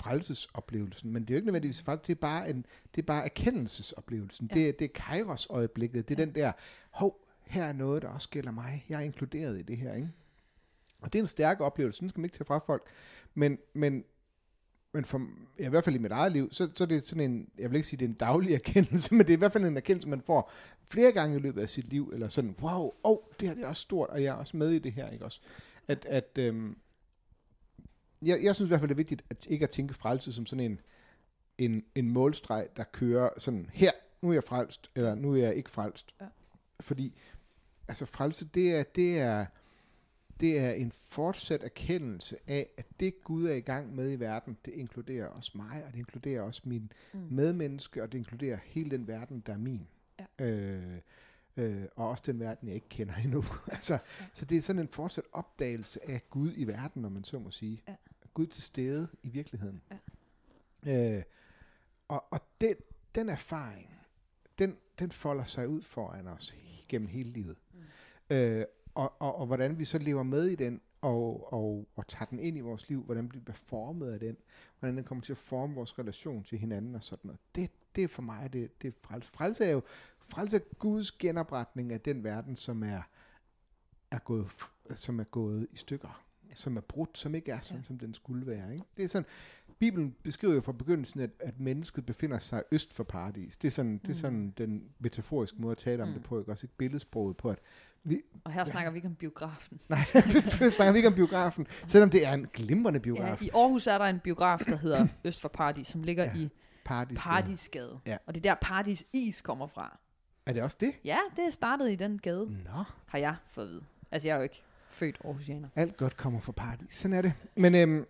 frelsesoplevelsen. 0.00 1.12
Men 1.12 1.22
det 1.22 1.30
er 1.30 1.34
jo 1.34 1.36
ikke 1.36 1.46
nødvendigvis 1.46 1.80
faktisk, 1.80 2.06
det 2.06 2.14
er 2.14 2.20
bare, 2.20 2.50
en, 2.50 2.66
det 2.94 3.02
er 3.02 3.06
bare 3.06 3.24
erkendelsesoplevelsen. 3.24 4.50
Ja. 4.50 4.60
Det, 4.60 4.78
det 4.78 4.84
er 4.84 4.92
kairos-øjeblikket. 4.94 6.08
Det 6.08 6.14
er 6.14 6.22
ja. 6.22 6.24
den 6.24 6.34
der, 6.34 6.52
hov, 6.90 7.26
her 7.46 7.64
er 7.64 7.72
noget, 7.72 8.02
der 8.02 8.08
også 8.08 8.28
gælder 8.28 8.50
mig. 8.50 8.84
Jeg 8.88 8.96
er 8.96 9.04
inkluderet 9.04 9.58
i 9.58 9.62
det 9.62 9.76
her, 9.76 9.94
ikke? 9.94 10.10
Og 11.00 11.12
det 11.12 11.18
er 11.18 11.22
en 11.22 11.28
stærk 11.28 11.60
oplevelse, 11.60 12.00
den 12.00 12.08
skal 12.08 12.20
man 12.20 12.24
ikke 12.24 12.36
tage 12.36 12.46
fra 12.46 12.58
folk. 12.58 12.86
Men, 13.34 13.58
men, 13.74 14.04
men 14.96 15.04
for, 15.04 15.26
ja, 15.58 15.66
i 15.66 15.68
hvert 15.68 15.84
fald 15.84 15.96
i 15.96 15.98
mit 15.98 16.12
eget 16.12 16.32
liv, 16.32 16.52
så, 16.52 16.68
så 16.74 16.84
er 16.84 16.88
det 16.88 17.06
sådan 17.06 17.30
en, 17.30 17.48
jeg 17.58 17.70
vil 17.70 17.76
ikke 17.76 17.88
sige, 17.88 17.98
det 17.98 18.04
er 18.04 18.08
en 18.08 18.14
daglig 18.14 18.54
erkendelse, 18.64 19.14
men 19.14 19.20
det 19.20 19.30
er 19.30 19.36
i 19.36 19.38
hvert 19.38 19.52
fald 19.52 19.64
en 19.64 19.76
erkendelse, 19.76 20.08
man 20.08 20.20
får 20.20 20.52
flere 20.88 21.12
gange 21.12 21.36
i 21.36 21.40
løbet 21.40 21.62
af 21.62 21.68
sit 21.68 21.88
liv, 21.88 22.10
eller 22.14 22.28
sådan, 22.28 22.56
wow, 22.60 22.92
oh, 23.02 23.18
det 23.40 23.48
her 23.48 23.54
det 23.54 23.64
er 23.64 23.68
også 23.68 23.82
stort, 23.82 24.08
og 24.08 24.22
jeg 24.22 24.28
er 24.28 24.34
også 24.34 24.56
med 24.56 24.70
i 24.70 24.78
det 24.78 24.92
her, 24.92 25.10
ikke 25.10 25.24
også? 25.24 25.40
At, 25.88 26.04
at 26.04 26.38
øhm, 26.38 26.76
jeg, 28.22 28.38
jeg 28.42 28.54
synes 28.54 28.68
i 28.68 28.70
hvert 28.70 28.80
fald, 28.80 28.88
det 28.88 28.94
er 28.94 28.96
vigtigt, 28.96 29.24
at 29.30 29.46
ikke 29.46 29.62
at 29.62 29.70
tænke 29.70 29.94
frelse 29.94 30.32
som 30.32 30.46
sådan 30.46 30.64
en, 30.64 30.80
en, 31.58 31.84
en 31.94 32.10
målstreg, 32.10 32.68
der 32.76 32.84
kører 32.84 33.28
sådan, 33.38 33.70
her, 33.72 33.90
nu 34.22 34.28
er 34.28 34.32
jeg 34.32 34.44
frelst, 34.44 34.90
eller 34.94 35.14
nu 35.14 35.32
er 35.32 35.36
jeg 35.36 35.54
ikke 35.54 35.70
frelst. 35.70 36.14
Ja. 36.20 36.26
Fordi, 36.80 37.18
altså 37.88 38.06
frelse, 38.06 38.44
det 38.54 38.74
er, 38.74 38.82
det 38.82 39.18
er, 39.18 39.46
det 40.40 40.58
er 40.58 40.70
en 40.70 40.92
fortsat 40.92 41.64
erkendelse 41.64 42.36
af, 42.46 42.68
at 42.76 42.86
det 43.00 43.24
Gud 43.24 43.46
er 43.46 43.54
i 43.54 43.60
gang 43.60 43.94
med 43.94 44.12
i 44.12 44.20
verden, 44.20 44.56
det 44.64 44.74
inkluderer 44.74 45.26
også 45.26 45.52
mig, 45.54 45.84
og 45.86 45.92
det 45.92 45.98
inkluderer 45.98 46.42
også 46.42 46.62
min 46.64 46.92
mm. 47.12 47.20
medmenneske, 47.30 48.02
og 48.02 48.12
det 48.12 48.18
inkluderer 48.18 48.58
hele 48.64 48.90
den 48.90 49.08
verden, 49.08 49.42
der 49.46 49.52
er 49.52 49.58
min. 49.58 49.86
Ja. 50.18 50.44
Øh, 50.44 51.00
øh, 51.56 51.84
og 51.96 52.08
også 52.08 52.24
den 52.26 52.40
verden, 52.40 52.68
jeg 52.68 52.74
ikke 52.74 52.88
kender 52.88 53.14
endnu. 53.14 53.44
altså, 53.66 53.94
ja. 53.94 54.26
Så 54.32 54.44
det 54.44 54.56
er 54.56 54.62
sådan 54.62 54.82
en 54.82 54.88
fortsat 54.88 55.24
opdagelse 55.32 56.10
af 56.10 56.22
Gud 56.30 56.52
i 56.56 56.64
verden, 56.64 57.02
når 57.02 57.08
man 57.08 57.24
så 57.24 57.38
må 57.38 57.50
sige. 57.50 57.82
Ja. 57.88 57.94
Gud 58.34 58.46
til 58.46 58.62
stede 58.62 59.08
i 59.22 59.28
virkeligheden. 59.28 59.82
Ja. 60.86 61.16
Øh, 61.16 61.22
og 62.08 62.24
og 62.30 62.40
det, 62.60 62.76
den 63.14 63.28
erfaring, 63.28 63.90
den, 64.58 64.76
den 64.98 65.10
folder 65.10 65.44
sig 65.44 65.68
ud 65.68 65.82
foran 65.82 66.26
os 66.26 66.56
gennem 66.88 67.08
hele 67.08 67.30
livet. 67.30 67.56
Mm. 67.72 68.36
Øh, 68.36 68.64
og, 68.96 69.12
og, 69.18 69.38
og 69.38 69.46
hvordan 69.46 69.78
vi 69.78 69.84
så 69.84 69.98
lever 69.98 70.22
med 70.22 70.44
i 70.44 70.54
den, 70.54 70.80
og, 71.00 71.52
og, 71.52 71.88
og 71.96 72.06
tager 72.06 72.24
den 72.24 72.38
ind 72.38 72.56
i 72.56 72.60
vores 72.60 72.88
liv, 72.88 73.02
hvordan 73.02 73.32
vi 73.34 73.38
bliver 73.38 73.56
formet 73.56 74.12
af 74.12 74.20
den, 74.20 74.36
hvordan 74.78 74.96
den 74.96 75.04
kommer 75.04 75.22
til 75.24 75.32
at 75.32 75.38
forme 75.38 75.74
vores 75.74 75.98
relation 75.98 76.44
til 76.44 76.58
hinanden 76.58 76.94
og 76.94 77.04
sådan 77.04 77.28
noget. 77.28 77.40
Det, 77.54 77.70
det 77.96 78.04
er 78.04 78.08
for 78.08 78.22
mig, 78.22 78.52
det, 78.52 78.82
det 78.82 78.88
er 78.88 78.92
frelse. 79.02 79.30
Frelse 79.30 79.64
er 79.64 79.70
jo 79.70 79.82
frelse 80.28 80.56
er 80.56 80.60
Guds 80.78 81.12
genopretning 81.12 81.92
af 81.92 82.00
den 82.00 82.24
verden, 82.24 82.56
som 82.56 82.82
er, 82.82 83.02
er, 84.10 84.18
gået, 84.18 84.50
som 84.94 85.20
er 85.20 85.24
gået 85.24 85.68
i 85.72 85.76
stykker, 85.76 86.24
som 86.54 86.76
er 86.76 86.80
brudt, 86.80 87.18
som 87.18 87.34
ikke 87.34 87.52
er 87.52 87.60
sådan, 87.60 87.80
ja. 87.80 87.86
som 87.86 87.98
den 87.98 88.14
skulle 88.14 88.46
være. 88.46 88.72
Ikke? 88.72 88.84
Det 88.96 89.04
er 89.04 89.08
sådan, 89.08 89.26
Bibelen 89.78 90.14
beskriver 90.22 90.54
jo 90.54 90.60
fra 90.60 90.72
begyndelsen, 90.72 91.20
at, 91.20 91.30
at 91.40 91.60
mennesket 91.60 92.06
befinder 92.06 92.38
sig 92.38 92.62
øst 92.72 92.92
for 92.92 93.04
paradis. 93.04 93.56
Det 93.56 93.68
er 93.68 93.72
sådan, 93.72 93.92
mm. 93.92 93.98
det 93.98 94.10
er 94.10 94.14
sådan 94.14 94.38
mm. 94.38 94.52
den 94.52 94.82
metaforiske 94.98 95.56
måde 95.60 95.72
at 95.72 95.78
tale 95.78 96.02
om 96.02 96.08
mm. 96.08 96.14
det 96.14 96.22
på, 96.22 96.38
ikke? 96.38 96.52
også 96.52 96.64
ikke 96.64 96.76
billedsproget 96.76 97.36
på, 97.36 97.50
at 97.50 97.58
vi, 98.04 98.22
og 98.44 98.52
her 98.52 98.64
snakker 98.64 98.90
vi 98.90 98.98
ikke 98.98 99.08
om 99.08 99.14
biografen. 99.14 99.80
Nej, 99.88 99.98
vi 100.60 100.70
snakker 100.70 100.92
vi 100.92 100.98
ikke 100.98 101.08
om 101.08 101.14
biografen, 101.14 101.66
selvom 101.88 102.10
det 102.10 102.26
er 102.26 102.32
en 102.32 102.46
glimrende 102.52 103.00
biograf. 103.00 103.42
Ja, 103.42 103.46
I 103.46 103.50
Aarhus 103.54 103.86
er 103.86 103.98
der 103.98 104.04
en 104.04 104.20
biograf, 104.20 104.58
der 104.58 104.76
hedder 104.76 105.06
Øst 105.24 105.40
for 105.40 105.48
Paradis, 105.48 105.86
som 105.86 106.02
ligger 106.02 106.24
ja, 106.24 106.36
i 106.36 106.50
Paradisgade. 106.84 107.22
Paradisgade. 107.22 107.98
Ja. 108.06 108.16
Og 108.26 108.34
det 108.34 108.46
er 108.46 108.54
der 108.54 108.60
Paradis 108.60 109.04
Is 109.12 109.40
kommer 109.40 109.66
fra. 109.66 109.98
Er 110.46 110.52
det 110.52 110.62
også 110.62 110.76
det? 110.80 110.92
Ja, 111.04 111.18
det 111.36 111.46
er 111.46 111.50
startet 111.50 111.90
i 111.90 111.96
den 111.96 112.18
gade. 112.18 112.46
Nå. 112.64 112.84
Har 113.06 113.18
jeg 113.18 113.36
fået 113.46 113.64
at 113.64 113.70
vide. 113.70 113.82
Altså, 114.10 114.28
jeg 114.28 114.32
er 114.34 114.36
jo 114.36 114.42
ikke 114.42 114.62
født 114.90 115.18
Aarhusianer. 115.24 115.68
Alt 115.76 115.96
godt 115.96 116.16
kommer 116.16 116.40
fra 116.40 116.52
Paradis. 116.52 116.94
Sådan 116.94 117.16
er 117.16 117.22
det. 117.22 117.32
Men, 117.56 117.74
øhm, 117.74 118.06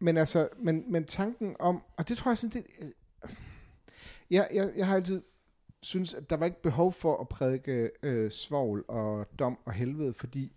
men 0.00 0.16
altså, 0.16 0.48
men, 0.58 0.92
men 0.92 1.04
tanken 1.04 1.56
om, 1.58 1.82
og 1.96 2.08
det 2.08 2.16
tror 2.16 2.30
jeg 2.30 2.38
sådan, 2.38 2.62
det, 2.62 2.66
øh, 2.82 2.90
jeg, 4.30 4.48
jeg, 4.54 4.72
jeg 4.76 4.86
har 4.86 4.96
altid 4.96 5.22
synes, 5.82 6.14
at 6.14 6.30
der 6.30 6.36
var 6.36 6.46
ikke 6.46 6.62
behov 6.62 6.92
for 6.92 7.20
at 7.20 7.28
prædike 7.28 7.90
øh, 8.02 8.30
svogl 8.30 8.84
og 8.88 9.38
dom 9.38 9.58
og 9.64 9.72
helvede, 9.72 10.14
fordi 10.14 10.52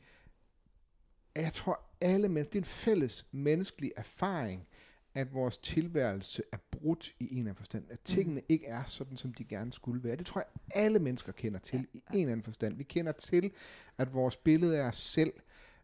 jeg 1.35 1.53
tror 1.53 1.79
alle 2.01 2.29
mennesker, 2.29 2.51
det 2.51 2.59
er 2.59 2.61
en 2.61 2.65
fælles 2.65 3.27
menneskelig 3.31 3.91
erfaring, 3.97 4.67
at 5.15 5.33
vores 5.33 5.57
tilværelse 5.57 6.43
er 6.51 6.57
brudt 6.71 7.13
i 7.19 7.23
en 7.23 7.29
eller 7.29 7.41
anden 7.41 7.55
forstand. 7.55 7.85
At 7.89 7.99
tingene 7.99 8.39
mm. 8.39 8.45
ikke 8.49 8.65
er 8.65 8.83
sådan, 8.83 9.17
som 9.17 9.33
de 9.33 9.43
gerne 9.43 9.73
skulle 9.73 10.03
være. 10.03 10.15
Det 10.15 10.25
tror 10.25 10.41
jeg, 10.41 10.47
alle 10.75 10.99
mennesker 10.99 11.31
kender 11.31 11.59
til 11.59 11.87
ja. 11.93 11.99
i 11.99 12.01
en 12.13 12.19
eller 12.21 12.31
anden 12.31 12.43
forstand. 12.43 12.77
Vi 12.77 12.83
kender 12.83 13.11
til, 13.11 13.51
at 13.97 14.13
vores 14.13 14.37
billede 14.37 14.77
af 14.77 14.87
os 14.87 14.97
selv 14.97 15.33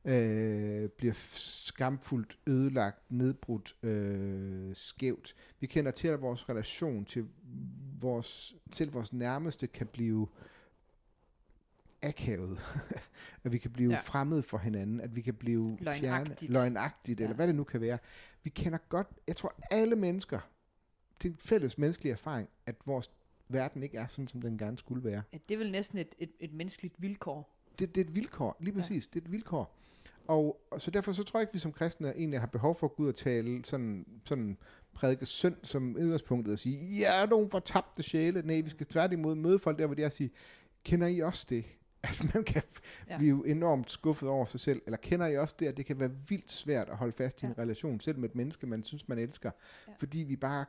øh, 0.05 0.89
bliver 0.89 1.13
skamfuldt 1.29 2.37
ødelagt, 2.47 3.11
nedbrudt, 3.11 3.75
øh, 3.83 4.75
skævt. 4.75 5.35
Vi 5.59 5.67
kender 5.67 5.91
til, 5.91 6.07
at 6.07 6.21
vores 6.21 6.49
relation 6.49 7.05
til 7.05 7.27
vores, 8.01 8.55
til 8.71 8.91
vores 8.91 9.13
nærmeste 9.13 9.67
kan 9.67 9.87
blive 9.87 10.27
akavet. 12.01 12.59
at 13.43 13.51
vi 13.51 13.57
kan 13.57 13.71
blive 13.71 13.91
ja. 13.91 13.97
fremmed 13.97 14.41
for 14.41 14.57
hinanden, 14.57 15.01
at 15.01 15.15
vi 15.15 15.21
kan 15.21 15.33
blive 15.33 15.77
løgnagtigt, 15.79 16.39
fjerne, 16.39 16.53
løgnagtigt 16.53 17.19
ja. 17.19 17.23
eller 17.23 17.35
hvad 17.35 17.47
det 17.47 17.55
nu 17.55 17.63
kan 17.63 17.81
være. 17.81 17.97
Vi 18.43 18.49
kender 18.49 18.77
godt, 18.89 19.07
jeg 19.27 19.35
tror 19.35 19.55
alle 19.71 19.95
mennesker, 19.95 20.39
det 21.21 21.29
er 21.29 21.33
en 21.33 21.37
fælles 21.39 21.77
menneskelig 21.77 22.11
erfaring, 22.11 22.49
at 22.65 22.75
vores 22.85 23.11
verden 23.47 23.83
ikke 23.83 23.97
er 23.97 24.07
sådan, 24.07 24.27
som 24.27 24.41
den 24.41 24.57
gerne 24.57 24.77
skulle 24.77 25.03
være. 25.03 25.21
Ja, 25.33 25.37
det 25.49 25.53
er 25.53 25.57
vel 25.57 25.71
næsten 25.71 25.97
et, 25.99 26.15
et, 26.19 26.31
et 26.39 26.53
menneskeligt 26.53 26.95
vilkår. 26.97 27.55
Det, 27.79 27.95
det 27.95 28.01
er 28.01 28.05
et 28.05 28.15
vilkår, 28.15 28.57
lige 28.59 28.73
præcis, 28.73 29.05
ja. 29.05 29.09
det 29.13 29.21
er 29.21 29.25
et 29.25 29.31
vilkår. 29.31 29.78
Og, 30.29 30.61
og 30.71 30.81
så 30.81 30.91
derfor 30.91 31.11
så 31.11 31.23
tror 31.23 31.39
jeg 31.39 31.43
ikke, 31.43 31.53
vi 31.53 31.59
som 31.59 31.71
kristne 31.71 32.09
egentlig 32.17 32.39
har 32.39 32.47
behov 32.47 32.75
for 32.75 32.87
at 32.87 32.95
gå 32.95 33.03
ud 33.03 33.07
og 33.07 33.15
tale 33.15 33.65
sådan, 33.65 34.05
sådan 34.25 34.57
prædike 34.93 35.25
synd 35.25 35.55
som 35.63 35.95
udgangspunktet 35.95 36.53
og 36.53 36.59
sige, 36.59 36.77
ja, 36.77 37.25
nogen 37.25 37.49
fortabte 37.49 38.03
sjæle. 38.03 38.41
Nej, 38.41 38.61
vi 38.61 38.69
skal 38.69 38.85
tværtimod 38.85 39.35
møde 39.35 39.59
folk 39.59 39.79
der, 39.79 39.85
hvor 39.85 39.95
de 39.95 40.01
er 40.01 40.05
og 40.05 40.11
sige, 40.11 40.31
kender 40.83 41.07
I 41.07 41.19
også 41.19 41.45
det? 41.49 41.65
At 42.03 42.33
man 42.33 42.43
kan 42.43 42.61
ja. 43.09 43.17
blive 43.17 43.47
enormt 43.47 43.91
skuffet 43.91 44.29
over 44.29 44.45
sig 44.45 44.59
selv. 44.59 44.81
Eller 44.85 44.97
kender 44.97 45.27
I 45.27 45.37
også 45.37 45.55
det, 45.59 45.67
at 45.67 45.77
det 45.77 45.85
kan 45.85 45.99
være 45.99 46.11
vildt 46.27 46.51
svært 46.51 46.89
at 46.89 46.97
holde 46.97 47.13
fast 47.13 47.43
i 47.43 47.45
ja. 47.45 47.51
en 47.51 47.57
relation, 47.57 47.99
selv 47.99 48.19
med 48.19 48.29
et 48.29 48.35
menneske, 48.35 48.67
man 48.67 48.83
synes, 48.83 49.07
man 49.07 49.19
elsker. 49.19 49.51
Ja. 49.87 49.93
Fordi 49.99 50.19
vi 50.19 50.35
bare, 50.35 50.65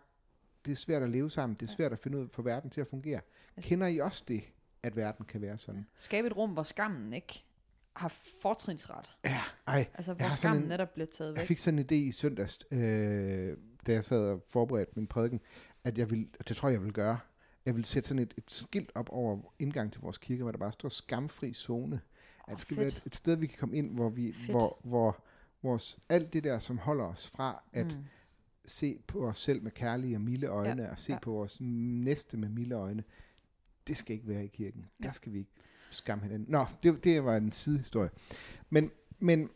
det 0.65 0.73
er 0.73 0.77
svært 0.77 1.03
at 1.03 1.11
leve 1.11 1.31
sammen. 1.31 1.57
Det 1.57 1.63
er 1.63 1.73
svært 1.73 1.93
at 1.93 1.99
finde 1.99 2.19
ud 2.19 2.23
af, 2.23 2.31
for 2.31 2.43
verden 2.43 2.71
til 2.71 2.81
at 2.81 2.87
fungere. 2.87 3.21
Altså, 3.57 3.69
kender 3.69 3.87
I 3.87 3.99
også 3.99 4.25
det, 4.29 4.43
at 4.83 4.97
verden 4.97 5.25
kan 5.25 5.41
være 5.41 5.59
sådan? 5.59 5.87
Skabe 5.95 6.27
et 6.27 6.37
rum, 6.37 6.51
hvor 6.51 6.63
skammen 6.63 7.13
ikke 7.13 7.45
har 7.97 8.09
fortrinsret. 8.43 9.17
Ja, 9.25 9.41
ej. 9.67 9.87
Altså, 9.95 10.13
hvor 10.13 10.37
skammen 10.37 10.69
netop 10.69 10.95
bliver 10.95 11.07
taget 11.07 11.33
væk. 11.33 11.39
Jeg 11.39 11.47
fik 11.47 11.59
sådan 11.59 11.79
en 11.79 11.85
idé 11.85 11.95
i 11.95 12.13
søndags, 12.13 12.59
øh, 12.71 13.57
da 13.87 13.93
jeg 13.93 14.05
sad 14.05 14.31
og 14.31 14.45
forberedte 14.49 14.93
min 14.97 15.07
prædiken, 15.07 15.41
at 15.85 15.99
jeg 15.99 16.11
vil, 16.11 16.29
det 16.49 16.57
tror 16.57 16.69
jeg, 16.69 16.75
jeg 16.75 16.85
vil 16.85 16.93
gøre, 16.93 17.19
jeg 17.67 17.77
vil 17.77 17.85
sætte 17.85 18.09
sådan 18.09 18.23
et, 18.23 18.35
et 18.37 18.51
skilt 18.51 18.93
op 18.95 19.09
over 19.11 19.55
indgang 19.59 19.93
til 19.93 20.01
vores 20.01 20.19
kirke, 20.19 20.43
hvor 20.43 20.53
der 20.53 20.59
bare 20.59 20.73
står 20.73 20.89
skamfri 20.89 21.55
zone. 21.55 22.01
At 22.49 22.53
det 22.53 22.61
skal 22.61 22.75
fedt. 22.75 22.79
være 22.79 22.89
et, 22.89 23.03
et 23.07 23.17
sted, 23.17 23.37
vi 23.37 23.47
kan 23.47 23.59
komme 23.59 23.77
ind, 23.77 23.95
hvor 23.95 24.09
vi, 24.09 24.33
Fedt. 24.33 24.51
hvor, 24.51 24.81
hvor 24.85 25.25
vores, 25.63 25.99
alt 26.09 26.33
det 26.33 26.45
der, 26.45 26.59
som 26.59 26.79
holder 26.79 27.05
os 27.05 27.27
fra 27.27 27.63
at 27.73 27.87
mm. 27.87 28.05
Se 28.65 28.99
på 29.07 29.29
os 29.29 29.39
selv 29.39 29.63
med 29.63 29.71
kærlige 29.71 30.17
og 30.17 30.21
milde 30.21 30.47
øjne, 30.47 30.83
ja. 30.83 30.91
og 30.91 30.99
se 30.99 31.13
ja. 31.13 31.19
på 31.19 31.31
vores 31.31 31.61
næste 31.61 32.37
med 32.37 32.49
milde 32.49 32.75
øjne, 32.75 33.05
det 33.87 33.97
skal 33.97 34.15
ikke 34.15 34.29
være 34.29 34.45
i 34.45 34.49
kirken. 34.49 34.87
Ja. 35.01 35.07
Der 35.07 35.13
skal 35.13 35.33
vi 35.33 35.39
ikke 35.39 35.51
skamme 35.91 36.23
hinanden. 36.23 36.51
Nå, 36.51 36.67
det, 36.83 37.05
det 37.05 37.25
var 37.25 37.37
en 37.37 37.53
sidehistorie. 37.53 38.11
Men, 38.71 38.91
men, 39.19 39.51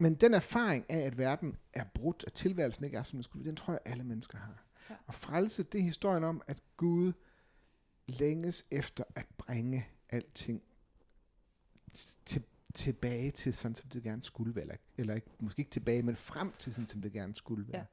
men 0.00 0.14
den 0.14 0.34
erfaring 0.34 0.84
af, 0.88 0.98
at 0.98 1.18
verden 1.18 1.56
er 1.72 1.84
brudt, 1.84 2.24
at 2.26 2.32
tilværelsen 2.32 2.84
ikke 2.84 2.96
er, 2.96 3.02
som 3.02 3.16
den 3.16 3.22
skulle, 3.22 3.44
den 3.44 3.56
tror 3.56 3.72
jeg, 3.72 3.80
alle 3.84 4.04
mennesker 4.04 4.38
har. 4.38 4.64
Ja. 4.90 4.94
Og 5.06 5.14
frelse, 5.14 5.62
det 5.62 5.78
er 5.78 5.84
historien 5.84 6.24
om, 6.24 6.42
at 6.46 6.62
Gud 6.76 7.12
længes 8.06 8.66
efter 8.70 9.04
at 9.14 9.26
bringe 9.38 9.86
alting 10.10 10.62
til, 12.26 12.42
tilbage 12.74 13.30
til 13.30 13.54
sådan, 13.54 13.74
som 13.74 13.88
det 13.88 14.02
gerne 14.02 14.22
skulle 14.22 14.54
være. 14.54 14.62
Eller, 14.62 14.76
eller 14.96 15.14
ikke, 15.14 15.30
måske 15.40 15.60
ikke 15.60 15.70
tilbage, 15.70 16.02
men 16.02 16.16
frem 16.16 16.52
til 16.58 16.74
sådan, 16.74 16.88
som 16.88 17.02
det 17.02 17.12
gerne 17.12 17.34
skulle 17.34 17.72
være. 17.72 17.86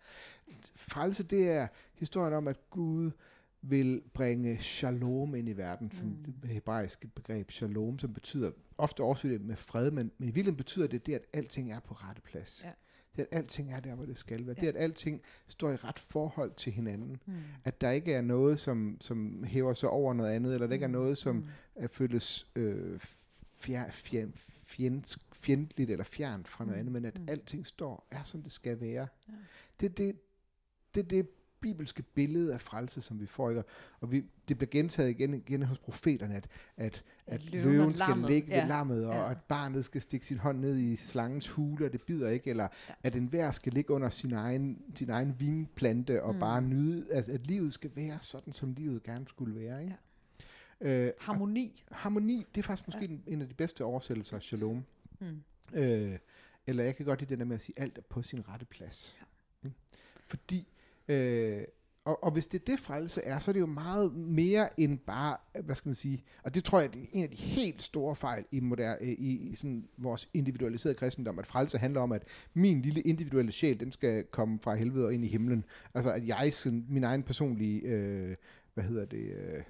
Ja. 0.47 0.53
Frelse, 0.75 1.23
det 1.23 1.49
er 1.49 1.67
historien 1.93 2.33
om, 2.33 2.47
at 2.47 2.69
Gud 2.69 3.11
vil 3.69 4.01
bringe 4.13 4.57
shalom 4.59 5.35
ind 5.35 5.49
i 5.49 5.53
verden, 5.53 5.91
som 5.91 6.07
Mm. 6.07 6.33
det 6.41 6.49
hebraiske 6.49 7.07
begreb 7.07 7.51
shalom, 7.51 7.99
som 7.99 8.13
betyder, 8.13 8.51
ofte 8.77 9.01
oversat 9.01 9.31
det 9.31 9.41
med 9.41 9.55
fred, 9.55 9.91
men, 9.91 10.11
men 10.17 10.29
i 10.29 10.31
virkeligheden 10.31 10.57
betyder 10.57 10.87
det, 10.87 11.05
det, 11.05 11.13
at 11.13 11.23
alting 11.33 11.71
er 11.71 11.79
på 11.79 11.93
rette 11.93 12.21
plads. 12.21 12.61
Ja. 12.63 12.71
Det, 13.15 13.21
at 13.21 13.27
alting 13.37 13.71
er 13.73 13.79
der, 13.79 13.95
hvor 13.95 14.05
det 14.05 14.17
skal 14.17 14.45
være. 14.47 14.55
Ja. 14.57 14.61
Det, 14.61 14.67
at 14.67 14.75
alting 14.83 15.21
står 15.47 15.71
i 15.71 15.75
ret 15.75 15.99
forhold 15.99 16.51
til 16.57 16.71
hinanden. 16.73 17.17
Mm. 17.25 17.33
At 17.63 17.81
der 17.81 17.91
ikke 17.91 18.13
er 18.13 18.21
noget, 18.21 18.59
som, 18.59 18.97
som 19.01 19.43
hæver 19.43 19.73
sig 19.73 19.89
over 19.89 20.13
noget 20.13 20.31
andet, 20.31 20.53
eller 20.53 20.67
der 20.67 20.73
ikke 20.73 20.83
er 20.83 20.87
noget, 20.89 21.17
som 21.17 21.35
Mm. 21.81 21.87
føles 21.87 22.47
øh, 22.55 22.99
fjer, 23.51 23.91
fjer, 23.91 24.27
fjend, 24.65 25.03
fjendtligt 25.33 25.91
eller 25.91 26.03
fjernt 26.03 26.47
fra 26.47 26.65
noget 26.65 26.75
Mm, 26.77 26.79
andet, 26.79 26.93
men 26.93 27.05
at 27.05 27.19
mm. 27.19 27.29
alting 27.29 27.67
står, 27.67 28.07
er 28.11 28.23
som 28.23 28.41
det 28.41 28.51
skal 28.51 28.81
være. 28.81 29.07
Ja. 29.27 29.33
Det, 29.79 29.97
det, 29.97 30.15
det 30.95 31.09
det 31.09 31.29
bibelske 31.65 32.01
billede 32.03 32.53
af 32.53 32.61
frelse, 32.61 33.01
som 33.01 33.19
vi 33.19 33.25
får. 33.25 33.49
Ikke? 33.49 33.63
Og 34.01 34.11
vi, 34.11 34.23
det 34.47 34.57
bliver 34.57 34.69
gentaget 34.69 35.09
igen 35.09 35.33
igen 35.33 35.63
hos 35.63 35.77
profeterne, 35.79 36.35
at, 36.35 36.47
at, 36.77 37.03
at 37.27 37.43
løven 37.51 37.67
og 37.67 37.73
løven 37.73 37.91
skal 37.95 38.07
lammet, 38.07 38.29
ligge 38.29 38.47
ved 38.51 38.55
ja. 38.57 38.65
lammet, 38.67 39.07
og 39.07 39.13
Ja. 39.15 39.31
at 39.31 39.37
barnet 39.41 39.85
skal 39.85 40.01
stikke 40.01 40.25
sin 40.25 40.37
hånd 40.37 40.59
ned 40.59 40.77
i 40.77 40.95
slangens 40.95 41.49
hule, 41.49 41.85
og 41.85 41.93
det 41.93 42.01
bider 42.01 42.29
ikke, 42.29 42.49
eller 42.49 42.67
at 43.03 43.15
enhver 43.15 43.51
skal 43.51 43.73
ligge 43.73 43.93
under 43.93 44.09
sin 44.09 44.33
egen, 44.33 44.81
sin 44.95 45.09
egen 45.09 45.35
vinplante 45.39 46.23
og 46.23 46.33
Mm. 46.33 46.39
bare 46.39 46.61
nyde, 46.61 47.13
at, 47.13 47.29
at 47.29 47.47
livet 47.47 47.73
skal 47.73 47.91
være 47.95 48.19
sådan, 48.19 48.53
som 48.53 48.73
livet 48.73 49.03
gerne 49.03 49.25
skulle 49.27 49.55
være. 49.59 49.81
Ikke? 49.83 49.95
Ja. 50.81 51.05
Øh, 51.07 51.11
Harmoni. 51.19 51.83
harmoni, 51.91 52.45
det 52.55 52.61
er 52.61 52.63
faktisk 52.63 52.87
måske 52.87 53.05
en, 53.05 53.23
en 53.27 53.41
af 53.41 53.47
de 53.47 53.53
bedste 53.53 53.83
oversættelser 53.83 54.35
af 54.35 54.41
shalom. 54.41 54.83
Mm. 55.19 55.43
Øh, 55.73 56.17
eller 56.67 56.83
jeg 56.83 56.95
kan 56.95 57.05
godt 57.05 57.19
lide 57.19 57.29
det 57.29 57.39
der 57.39 57.45
med 57.45 57.55
at 57.55 57.61
sige, 57.61 57.79
alt 57.79 57.97
er 57.97 58.01
på 58.09 58.21
sin 58.21 58.49
rette 58.49 58.65
plads. 58.65 59.15
Ja. 59.63 59.69
Fordi, 60.27 60.67
øh, 61.07 61.63
og, 62.05 62.23
og 62.23 62.31
hvis 62.31 62.47
det 62.47 62.61
er 62.61 62.65
det 62.65 62.79
frelse 62.79 63.21
er, 63.21 63.39
så 63.39 63.51
er 63.51 63.53
det 63.53 63.59
jo 63.59 63.65
meget 63.65 64.15
mere 64.15 64.79
end 64.79 64.99
bare, 64.99 65.37
hvad 65.63 65.75
skal 65.75 65.89
man 65.89 65.95
sige, 65.95 66.23
og 66.43 66.55
det 66.55 66.63
tror 66.63 66.79
jeg, 66.79 66.93
det 66.93 67.01
er 67.01 67.05
en 67.13 67.23
af 67.23 67.29
de 67.29 67.35
helt 67.35 67.83
store 67.83 68.15
fejl 68.15 68.45
i, 68.51 68.59
moderne, 68.59 69.01
øh, 69.01 69.07
i, 69.07 69.49
i 69.49 69.55
sådan 69.55 69.87
vores 69.97 70.29
individualiserede 70.33 70.95
kristendom, 70.95 71.39
at 71.39 71.47
frelse 71.47 71.77
handler 71.77 72.01
om, 72.01 72.11
at 72.11 72.23
min 72.53 72.81
lille 72.81 73.01
individuelle 73.01 73.51
sjæl, 73.51 73.79
den 73.79 73.91
skal 73.91 74.23
komme 74.23 74.59
fra 74.59 74.75
helvede 74.75 75.05
og 75.05 75.13
ind 75.13 75.25
i 75.25 75.27
himlen. 75.27 75.65
Altså 75.93 76.13
at 76.13 76.27
jeg, 76.27 76.53
sådan, 76.53 76.85
min 76.89 77.03
egen 77.03 77.23
personlige, 77.23 77.81
øh, 77.81 78.35
hvad 78.73 78.83
hedder 78.83 79.05
det, 79.05 79.31
øh, 79.31 79.63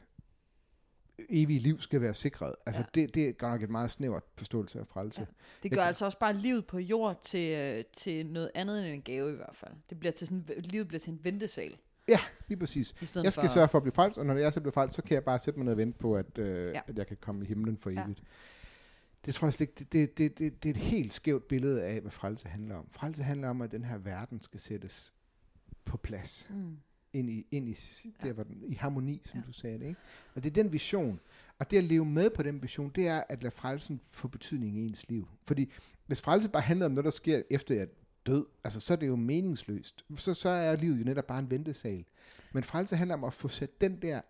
evige 1.29 1.59
liv 1.59 1.81
skal 1.81 2.01
være 2.01 2.13
sikret. 2.13 2.53
Altså 2.65 2.81
Ja. 2.95 3.01
ja. 3.01 3.05
det, 3.05 3.15
det 3.15 3.25
er 3.29 3.33
nok 3.51 3.61
et 3.63 3.69
meget 3.69 3.91
snævert 3.91 4.23
forståelse 4.37 4.79
af 4.79 4.87
frelse. 4.87 5.21
Ja. 5.21 5.25
Ja. 5.25 5.33
Det 5.57 5.63
Jeg 5.63 5.71
gør 5.71 5.75
kan- 5.81 5.87
altså 5.87 6.05
også 6.05 6.19
bare 6.19 6.33
livet 6.33 6.65
på 6.67 6.77
jord 6.79 7.21
til, 7.23 7.51
øh, 7.57 7.83
til 7.93 8.25
noget 8.25 8.51
andet 8.55 8.85
end 8.85 8.93
en 8.93 9.01
gave 9.01 9.31
i 9.33 9.35
hvert 9.35 9.55
fald. 9.55 9.71
Det 9.89 9.99
bliver 9.99 10.11
til 10.11 10.27
sådan, 10.27 10.45
livet 10.57 10.87
bliver 10.87 10.99
til 10.99 11.13
en 11.13 11.19
ventesal. 11.23 11.77
Ja, 12.07 12.19
lige 12.47 12.59
præcis. 12.59 12.95
Jeg 13.01 13.07
skal 13.07 13.31
for, 13.33 13.47
sørge 13.47 13.67
for 13.67 13.77
at 13.77 13.83
blive 13.83 13.91
frelst, 13.93 14.17
og 14.17 14.25
når 14.25 14.35
jeg 14.35 14.53
så 14.53 14.61
bliver 14.61 14.71
frelst, 14.73 14.95
så 14.95 15.01
kan 15.01 15.13
jeg 15.13 15.23
bare 15.23 15.39
sætte 15.39 15.59
mig 15.59 15.63
ned 15.65 15.71
og 15.73 15.77
vente 15.77 15.99
på, 15.99 16.15
at, 16.15 16.37
øh, 16.37 16.65
Ja. 16.65 16.69
ja. 16.71 16.79
at 16.87 16.97
jeg 16.97 17.07
kan 17.07 17.17
komme 17.21 17.43
i 17.43 17.47
himlen 17.47 17.77
for 17.77 17.89
Ja. 17.89 18.03
evigt. 18.03 18.23
Det 19.25 19.33
tror 19.35 19.47
jeg 19.47 19.53
slet 19.53 19.69
ikke, 19.69 19.79
det, 19.79 19.91
det, 19.93 20.17
det, 20.17 20.37
det, 20.37 20.63
det 20.63 20.69
er 20.69 20.73
et 20.73 20.77
helt 20.81 21.13
skævt 21.13 21.47
billede 21.47 21.83
af, 21.83 22.01
hvad 22.01 22.11
frelse 22.11 22.47
handler 22.47 22.75
om. 22.75 22.87
Frelse 22.91 23.23
handler 23.23 23.49
om, 23.49 23.61
at 23.61 23.71
den 23.71 23.83
her 23.83 23.97
verden 23.97 24.41
skal 24.41 24.59
sættes 24.59 25.13
på 25.85 25.97
plads. 25.97 26.47
Mm. 26.49 26.77
Ind 27.15 27.29
i, 27.29 27.47
ind 27.51 27.69
i, 27.69 27.75
Ja. 28.05 28.27
der, 28.27 28.33
hvor 28.33 28.43
den, 28.43 28.63
i 28.67 28.73
harmoni, 28.73 29.21
som 29.25 29.39
Ja. 29.39 29.43
du 29.47 29.53
sagde 29.53 29.79
det. 29.79 29.85
Ikke? 29.85 29.99
Og 30.35 30.43
det 30.43 30.49
er 30.49 30.63
den 30.63 30.71
vision. 30.73 31.19
Og 31.59 31.71
det 31.71 31.77
at 31.77 31.83
leve 31.83 32.05
med 32.05 32.29
på 32.29 32.43
den 32.43 32.61
vision, 32.61 32.91
det 32.95 33.07
er 33.07 33.23
at 33.29 33.43
lade 33.43 33.55
frelsen 33.55 34.01
få 34.03 34.27
betydning 34.27 34.77
i 34.77 34.81
ens 34.81 35.09
liv. 35.09 35.27
Fordi 35.43 35.71
hvis 36.05 36.21
frelse 36.21 36.49
bare 36.49 36.61
handler 36.61 36.85
om 36.85 36.91
noget, 36.91 37.05
der 37.05 37.11
sker 37.11 37.41
efter 37.49 37.81
er 37.81 37.85
død, 38.25 38.45
altså 38.63 38.79
så 38.79 38.93
er 38.93 38.97
det 38.97 39.07
jo 39.07 39.15
meningsløst. 39.15 40.05
Så, 40.17 40.33
så 40.33 40.49
er 40.49 40.75
livet 40.75 40.99
jo 40.99 41.03
netop 41.05 41.27
bare 41.27 41.39
en 41.39 41.49
ventesal. 41.51 42.05
Men 42.53 42.63
frelse 42.63 42.95
handler 42.95 43.15
om 43.15 43.23
at 43.23 43.33
få 43.33 43.47
sat 43.47 43.81
den 43.81 44.01
der, 44.01 44.21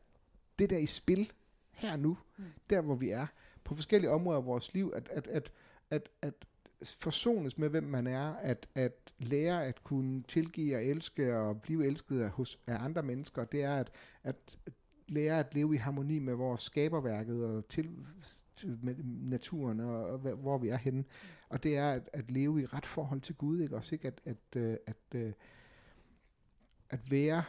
det 0.60 0.70
der 0.70 0.77
i 0.77 0.86
spil 0.86 1.32
her 1.72 1.98
nu, 1.98 2.18
mm. 2.38 2.44
der 2.70 2.82
hvor 2.82 2.96
vi 2.96 3.10
er, 3.10 3.27
på 3.63 3.75
forskellige 3.75 4.12
områder 4.12 4.38
af 4.39 4.46
vores 4.46 4.74
liv, 4.74 4.94
at, 4.96 5.10
at, 5.12 5.27
at, 5.27 5.51
at, 5.89 6.10
at 6.22 6.34
forsones 6.84 7.58
med, 7.58 7.70
hvem 7.70 7.84
man 7.84 8.08
er, 8.08 8.34
at, 8.34 8.67
at 8.75 9.13
lære 9.20 9.65
at 9.65 9.84
kunne 9.84 10.24
tilgive 10.24 10.75
og 10.75 10.86
elske 10.86 11.38
og 11.38 11.62
blive 11.62 11.86
elsket 11.86 12.22
af, 12.22 12.29
hos, 12.29 12.60
af 12.67 12.84
andre 12.84 13.03
mennesker, 13.03 13.44
det 13.44 13.63
er 13.63 13.75
at, 13.75 13.91
at 14.24 14.36
lære 15.08 15.39
at 15.39 15.55
leve 15.55 15.75
i 15.75 15.77
harmoni 15.77 16.20
med 16.20 16.34
vores 16.34 16.62
skaberværket 16.62 17.46
og 17.46 17.67
til, 17.67 17.89
med 18.82 18.96
naturen 19.03 19.79
og, 19.79 20.05
og 20.05 20.17
hvor 20.17 20.58
vi 20.58 20.70
er 20.70 20.77
henne. 20.77 21.05
Og 21.50 21.63
det 21.63 21.77
er 21.77 21.91
at, 21.91 22.10
at 22.13 22.32
leve 22.32 22.62
i 22.62 22.65
ret 22.65 22.86
forhold 22.86 23.22
til 23.22 23.36
Gud, 23.36 23.62
ikke? 23.62 23.75
Også 23.75 23.96
ikke 23.96 24.08
at, 24.08 24.22
at, 24.25 24.55
øh, 24.55 24.77
at, 24.88 25.15
øh, 25.15 25.34
at 26.89 27.12
være 27.12 27.44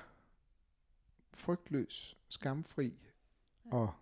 frygtløs, 1.34 2.16
skamfri 2.28 2.94
og 3.64 3.92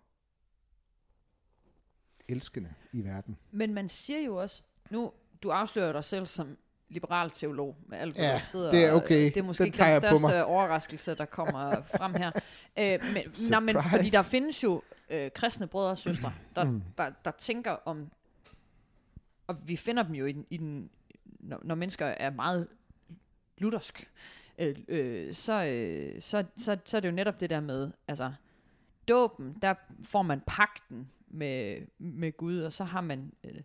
elskende 2.27 2.73
i 2.91 3.03
verden. 3.03 3.37
Men 3.51 3.73
man 3.73 3.89
siger 3.89 4.19
jo 4.19 4.35
også, 4.35 4.63
nu, 4.89 5.11
du 5.43 5.49
afslører 5.49 5.91
dig 5.91 6.03
selv 6.03 6.25
som 6.25 6.57
liberal 6.89 7.29
teolog, 7.31 7.75
med 7.87 7.97
alt, 7.97 8.17
Ja, 8.17 8.23
der 8.23 8.39
sidder. 8.39 8.71
det 8.71 8.85
er 8.85 8.93
okay. 8.93 9.25
Det 9.25 9.37
er 9.37 9.43
måske 9.43 9.59
Den 9.61 9.65
ikke 9.67 9.77
den 9.83 10.01
største 10.01 10.45
overraskelse, 10.45 11.15
der 11.15 11.25
kommer 11.25 11.75
frem 11.97 12.13
her. 12.13 12.31
Øh, 12.79 12.99
men, 13.13 13.23
nej, 13.49 13.59
men 13.59 13.75
fordi 13.91 14.09
der 14.09 14.21
findes 14.23 14.63
jo 14.63 14.81
øh, 15.09 15.31
kristne 15.35 15.67
brødre 15.67 15.91
og 15.91 15.97
søstre, 15.97 16.33
der, 16.55 16.63
Mm. 16.63 16.81
der, 16.97 17.11
der 17.25 17.31
tænker 17.31 17.71
om, 17.85 18.11
og 19.47 19.55
vi 19.67 19.75
finder 19.75 20.03
dem 20.03 20.15
jo 20.15 20.25
i, 20.25 20.31
den- 20.31 20.45
i 20.49 20.57
den, 20.57 20.89
når, 21.39 21.59
når 21.63 21.75
mennesker 21.75 22.05
er 22.05 22.29
meget 22.29 22.67
luthersk, 23.57 24.09
øh, 24.57 24.75
øh, 24.87 25.33
så, 25.33 25.65
øh, 25.65 26.21
så, 26.21 26.43
så, 26.57 26.77
så 26.85 26.97
er 26.97 27.01
det 27.01 27.07
jo 27.07 27.13
netop 27.13 27.39
det 27.39 27.49
der 27.49 27.59
med, 27.59 27.91
altså, 28.07 28.33
dåben, 29.07 29.57
der 29.61 29.73
får 30.03 30.21
man 30.21 30.41
pakten 30.47 31.09
med, 31.27 31.77
med 31.99 32.37
Gud, 32.37 32.59
og 32.61 32.73
så 32.73 32.83
har 32.83 33.01
man 33.01 33.31
øh, 33.43 33.61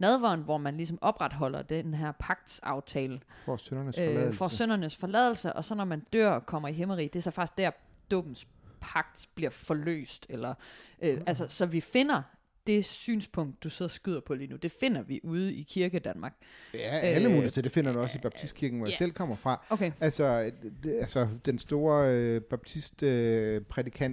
nadveren, 0.00 0.40
hvor 0.40 0.58
man 0.58 0.76
ligesom 0.76 0.98
opretholder 1.00 1.62
den 1.62 1.94
her 1.94 2.12
pagtsaftale 2.12 3.20
For 3.44 3.56
søndernes 3.56 3.98
øh, 3.98 4.04
forladelse. 4.06 4.38
for 4.38 4.48
søndernes 4.48 4.96
forladelse, 4.96 5.52
og 5.52 5.64
så 5.64 5.74
når 5.74 5.84
man 5.84 6.00
dør 6.12 6.30
og 6.30 6.46
kommer 6.46 6.68
i 6.68 6.72
himmeri, 6.72 7.04
det 7.04 7.16
er 7.16 7.20
så 7.22 7.30
faktisk 7.30 7.58
der, 7.58 7.70
dåbens 8.10 8.46
pagt 8.80 9.28
bliver 9.34 9.50
forløst. 9.50 10.26
Eller, 10.28 10.54
øh, 11.02 11.16
Mm. 11.16 11.22
altså, 11.26 11.48
så 11.48 11.66
vi 11.66 11.80
finder 11.80 12.22
det 12.66 12.84
synspunkt, 12.84 13.64
du 13.64 13.70
sidder 13.70 13.86
og 13.86 13.90
skyder 13.90 14.20
på 14.20 14.34
lige 14.34 14.48
nu, 14.50 14.56
det 14.56 14.72
finder 14.72 15.02
vi 15.02 15.20
ude 15.24 15.54
i 15.54 15.62
kirke 15.62 15.98
Danmark. 15.98 16.34
Ja, 16.74 16.78
alle 16.78 17.28
Øh, 17.28 17.34
mulige 17.34 17.48
steder. 17.50 17.62
Det 17.62 17.72
finder 17.72 17.92
du 17.92 17.98
også 17.98 18.18
i 18.18 18.20
baptistkirken, 18.20 18.78
hvor 18.78 18.86
jeg 18.86 18.92
ja. 18.92 18.96
selv 18.98 19.12
kommer 19.12 19.36
fra. 19.36 19.66
Okay. 19.70 19.92
Altså, 20.00 20.50
det, 20.82 20.98
altså 21.00 21.28
den 21.46 21.58
store 21.58 22.10
øh, 22.14 22.40
baptist 22.42 23.02
øh, 23.02 23.62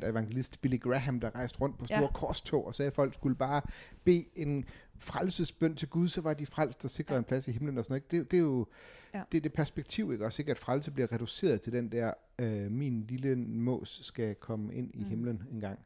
og 0.04 0.10
evangelist 0.10 0.62
Billy 0.62 0.80
Graham, 0.80 1.20
der 1.20 1.36
rejste 1.36 1.60
rundt 1.62 1.78
på 1.80 1.86
store 1.86 2.00
ja. 2.02 2.08
korstog 2.14 2.68
og 2.68 2.76
sagde, 2.76 2.88
at 2.88 2.96
folk 2.96 3.14
skulle 3.14 3.36
bare 3.36 3.62
bede 4.04 4.26
en 4.36 4.66
frelsesbøn 5.00 5.76
til 5.76 5.88
Gud, 5.88 6.08
så 6.08 6.22
var 6.22 6.34
de 6.34 6.46
frelst 6.46 6.86
og 6.86 6.92
sikrede 6.92 7.16
Ja. 7.16 7.20
en 7.20 7.24
plads 7.26 7.48
i 7.48 7.52
himlen 7.52 7.78
og 7.78 7.86
sådan 7.86 7.94
noget. 7.94 8.12
Det, 8.12 8.32
det 8.32 8.38
er 8.38 8.42
jo 8.42 8.68
Ja. 9.14 9.20
ja. 9.20 9.24
det, 9.32 9.38
er 9.38 9.42
det 9.42 9.54
perspektiv, 9.54 10.12
ikke? 10.14 10.26
Også 10.26 10.42
ikke, 10.42 10.52
at 10.52 10.58
frelse 10.58 10.92
bliver 10.92 11.12
reduceret 11.12 11.62
til 11.62 11.74
den 11.74 11.92
der, 11.92 12.14
øh, 12.40 12.72
min 12.72 13.06
lille 13.08 13.36
mås 13.36 14.00
skal 14.04 14.36
komme 14.36 14.74
ind 14.76 14.92
i 14.94 15.04
Mm. 15.04 15.10
himlen 15.10 15.44
en 15.52 15.60
gang. 15.62 15.80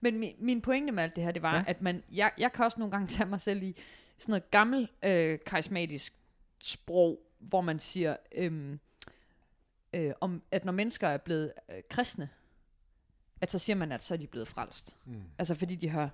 Men 0.00 0.18
min, 0.18 0.34
min 0.38 0.60
pointe 0.60 0.92
med 0.92 1.02
alt 1.02 1.16
det 1.16 1.24
her, 1.24 1.30
det 1.30 1.42
var, 1.42 1.52
ja. 1.52 1.58
Ja. 1.58 1.64
at 1.66 1.82
man, 1.82 2.02
jeg, 2.12 2.32
jeg 2.38 2.52
kan 2.52 2.64
også 2.64 2.78
nogle 2.80 2.90
gange 2.90 3.06
tage 3.08 3.28
mig 3.28 3.40
selv 3.40 3.62
i 3.62 3.76
sådan 4.18 4.32
noget 4.32 4.50
gammel 4.50 4.88
øh, 5.04 5.38
karismatisk 5.46 6.14
sprog, 6.62 7.20
hvor 7.38 7.60
man 7.60 7.78
siger, 7.78 8.16
øhm, 8.36 8.80
øh, 9.94 10.12
om, 10.20 10.42
at 10.50 10.64
når 10.64 10.72
mennesker 10.72 11.08
er 11.08 11.16
blevet 11.18 11.52
øh, 11.70 11.76
kristne, 11.90 12.28
at 13.40 13.50
så 13.50 13.58
siger 13.58 13.76
man, 13.76 13.92
at 13.92 14.02
så 14.04 14.14
er 14.14 14.18
de 14.18 14.26
blevet 14.26 14.48
frelst. 14.48 14.96
Mm. 15.04 15.22
Altså 15.38 15.54
fordi 15.54 15.76
de 15.76 15.88
har 15.88 16.10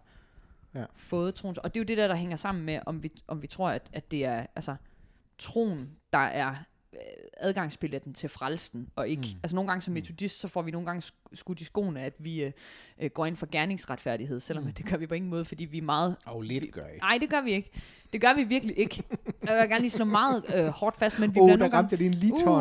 ja. 0.74 0.84
Fået 0.96 1.34
troen. 1.34 1.56
Og 1.62 1.74
det 1.74 1.80
er 1.80 1.84
jo 1.84 1.86
det 1.86 1.98
der, 1.98 2.08
der 2.08 2.14
hænger 2.14 2.36
sammen 2.36 2.64
med, 2.64 2.80
om 2.86 3.02
vi, 3.02 3.12
om 3.28 3.42
vi 3.42 3.46
tror, 3.46 3.70
at, 3.70 3.90
at 3.92 4.10
det 4.10 4.24
er 4.24 4.46
altså, 4.56 4.76
troen, 5.38 5.90
der 6.12 6.18
er 6.18 6.54
øh, 6.92 6.98
adgangsbilletten 7.36 8.14
til 8.14 8.28
frelsen, 8.28 8.88
og 8.96 9.08
ikke, 9.08 9.28
mm. 9.34 9.40
altså 9.42 9.54
nogle 9.54 9.68
gange 9.68 9.82
som 9.82 9.94
metodist, 9.94 10.40
så 10.40 10.48
får 10.48 10.62
vi 10.62 10.70
nogle 10.70 10.86
gange 10.86 11.02
sk- 11.06 11.34
skudt 11.34 11.60
i 11.60 11.64
skoene, 11.64 12.00
at 12.00 12.14
vi 12.18 12.42
øh, 12.42 12.52
øh, 13.02 13.10
går 13.10 13.26
ind 13.26 13.36
for 13.36 13.48
gerningsretfærdighed, 13.52 14.40
selvom 14.40 14.64
mm. 14.64 14.72
det 14.72 14.86
gør 14.86 14.96
vi 14.96 15.06
på 15.06 15.14
ingen 15.14 15.30
måde, 15.30 15.44
fordi 15.44 15.64
vi 15.64 15.78
er 15.78 15.82
meget... 15.82 16.16
Og 16.26 16.42
lidt 16.42 16.72
gør 16.72 16.86
jeg. 16.86 16.98
Nej, 16.98 17.18
det 17.20 17.30
gør 17.30 17.40
vi 17.40 17.52
ikke. 17.52 17.70
Det 18.12 18.20
gør 18.20 18.34
vi 18.34 18.44
virkelig 18.44 18.78
ikke. 18.78 19.02
Jeg 19.46 19.56
vil 19.56 19.68
gerne 19.68 19.80
lige 19.80 19.90
slå 19.90 20.04
meget 20.04 20.44
øh, 20.54 20.66
hårdt 20.66 20.98
fast, 20.98 21.20
men 21.20 21.30
vi 21.30 21.32
bliver 21.32 21.44
oh, 21.44 21.50
der 21.50 21.56
nogle 21.56 21.70
gange... 21.70 21.96
lige 21.96 22.08
en 22.08 22.14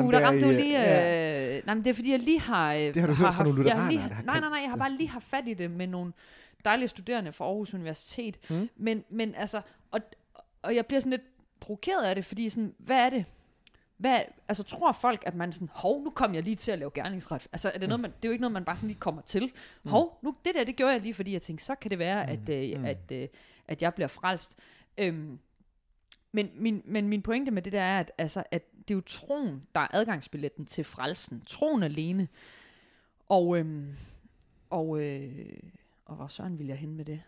Uh, 0.05 0.13
der 0.13 0.25
ramte 0.25 0.46
du 0.46 0.50
i, 0.50 0.53
lige... 0.53 0.79
Øh, 0.79 1.53
ja. 1.53 1.60
Nej, 1.65 1.75
men 1.75 1.84
det 1.84 1.89
er 1.89 1.93
fordi, 1.93 2.12
jeg 2.12 2.20
lige 2.20 2.39
har... 2.39 2.74
Øh, 2.74 2.79
Det 2.79 2.96
har 2.96 3.08
du 3.08 3.13
har, 3.13 3.25
hørt 3.25 3.36
fra 3.36 3.43
nogle 3.43 3.63
der 3.63 3.75
Nej, 3.75 4.39
nej, 4.39 4.50
nej, 4.50 4.60
jeg 4.62 4.70
har 4.70 4.77
bare 4.77 4.91
lige 4.91 5.10
haft 5.10 5.25
fat 5.25 5.43
i 5.48 5.53
det 5.53 5.72
med 5.72 5.88
nogle 5.88 6.13
dejlige 6.65 6.88
studerende 6.88 7.32
fra 7.32 7.46
Aarhus 7.46 7.74
Universitet. 7.74 8.39
Mm. 8.50 8.70
Men, 8.75 9.03
men 9.10 9.36
altså... 9.36 9.62
Og, 9.91 10.00
og 10.62 10.75
jeg 10.75 10.86
bliver 10.86 11.00
sådan 11.00 11.10
lidt 11.10 11.22
provokeret 11.60 12.03
af 12.03 12.15
det, 12.15 12.25
fordi 12.25 12.50
sådan, 12.50 12.75
hvad 12.77 12.98
er 12.98 13.10
det? 13.10 13.25
Hvad, 13.98 14.22
altså 14.48 14.63
tror 14.63 14.91
folk, 14.91 15.24
at 15.25 15.36
man 15.36 15.53
sådan, 15.53 15.70
hov, 15.74 16.03
nu 16.03 16.10
kom 16.10 16.36
jeg 16.36 16.43
lige 16.43 16.55
til 16.55 16.72
at 16.72 16.79
lave 16.79 16.91
gerningsret. 16.93 17.48
Altså 17.51 17.72
er 17.74 17.79
det, 17.79 17.89
noget, 17.89 18.00
man, 18.00 18.12
det 18.12 18.25
er 18.25 18.29
jo 18.29 18.32
ikke 18.32 18.41
noget, 18.41 18.53
man 18.53 18.65
bare 18.65 18.75
sådan 18.75 18.88
lige 18.88 19.00
kommer 19.00 19.22
til. 19.22 19.51
Hov, 19.86 20.20
nu, 20.22 20.36
det 20.46 20.55
der, 20.55 20.63
det 20.63 20.75
gjorde 20.75 20.93
jeg 20.93 21.01
lige, 21.01 21.13
fordi 21.13 21.34
jeg 21.34 21.41
tænkte, 21.41 21.65
så 21.65 21.75
kan 21.75 21.91
det 21.91 22.00
være, 22.00 22.29
at, 22.29 22.50
øh, 22.50 22.88
at, 22.88 23.12
øh, 23.12 23.27
at 23.67 23.82
jeg 23.82 23.93
bliver 23.93 24.08
frelst. 24.08 24.60
Øhm, 24.98 25.39
men, 26.32 26.51
min, 26.55 26.82
men 26.86 27.08
min 27.08 27.22
pointe 27.22 27.51
med 27.51 27.62
det 27.62 27.74
der 27.74 27.82
er, 27.82 28.00
at, 28.00 28.12
altså, 28.17 28.43
at 28.51 28.72
det 28.88 28.93
er 28.93 28.96
jo 28.96 29.01
troen, 29.01 29.63
der 29.75 29.82
er 29.82 29.88
adgangsbilletten 29.91 30.65
til 30.65 30.84
frelsen. 30.84 31.41
Troen 31.48 31.84
alene. 31.84 32.27
Og, 33.29 33.58
øhm, 33.58 33.96
og, 34.70 35.00
øh, 35.01 35.60
og 36.05 36.15
hvor 36.15 36.27
søren 36.27 36.60
vil 36.60 36.67
jeg 36.67 36.77
hen 36.77 36.95
med 36.95 37.05
det? 37.05 37.22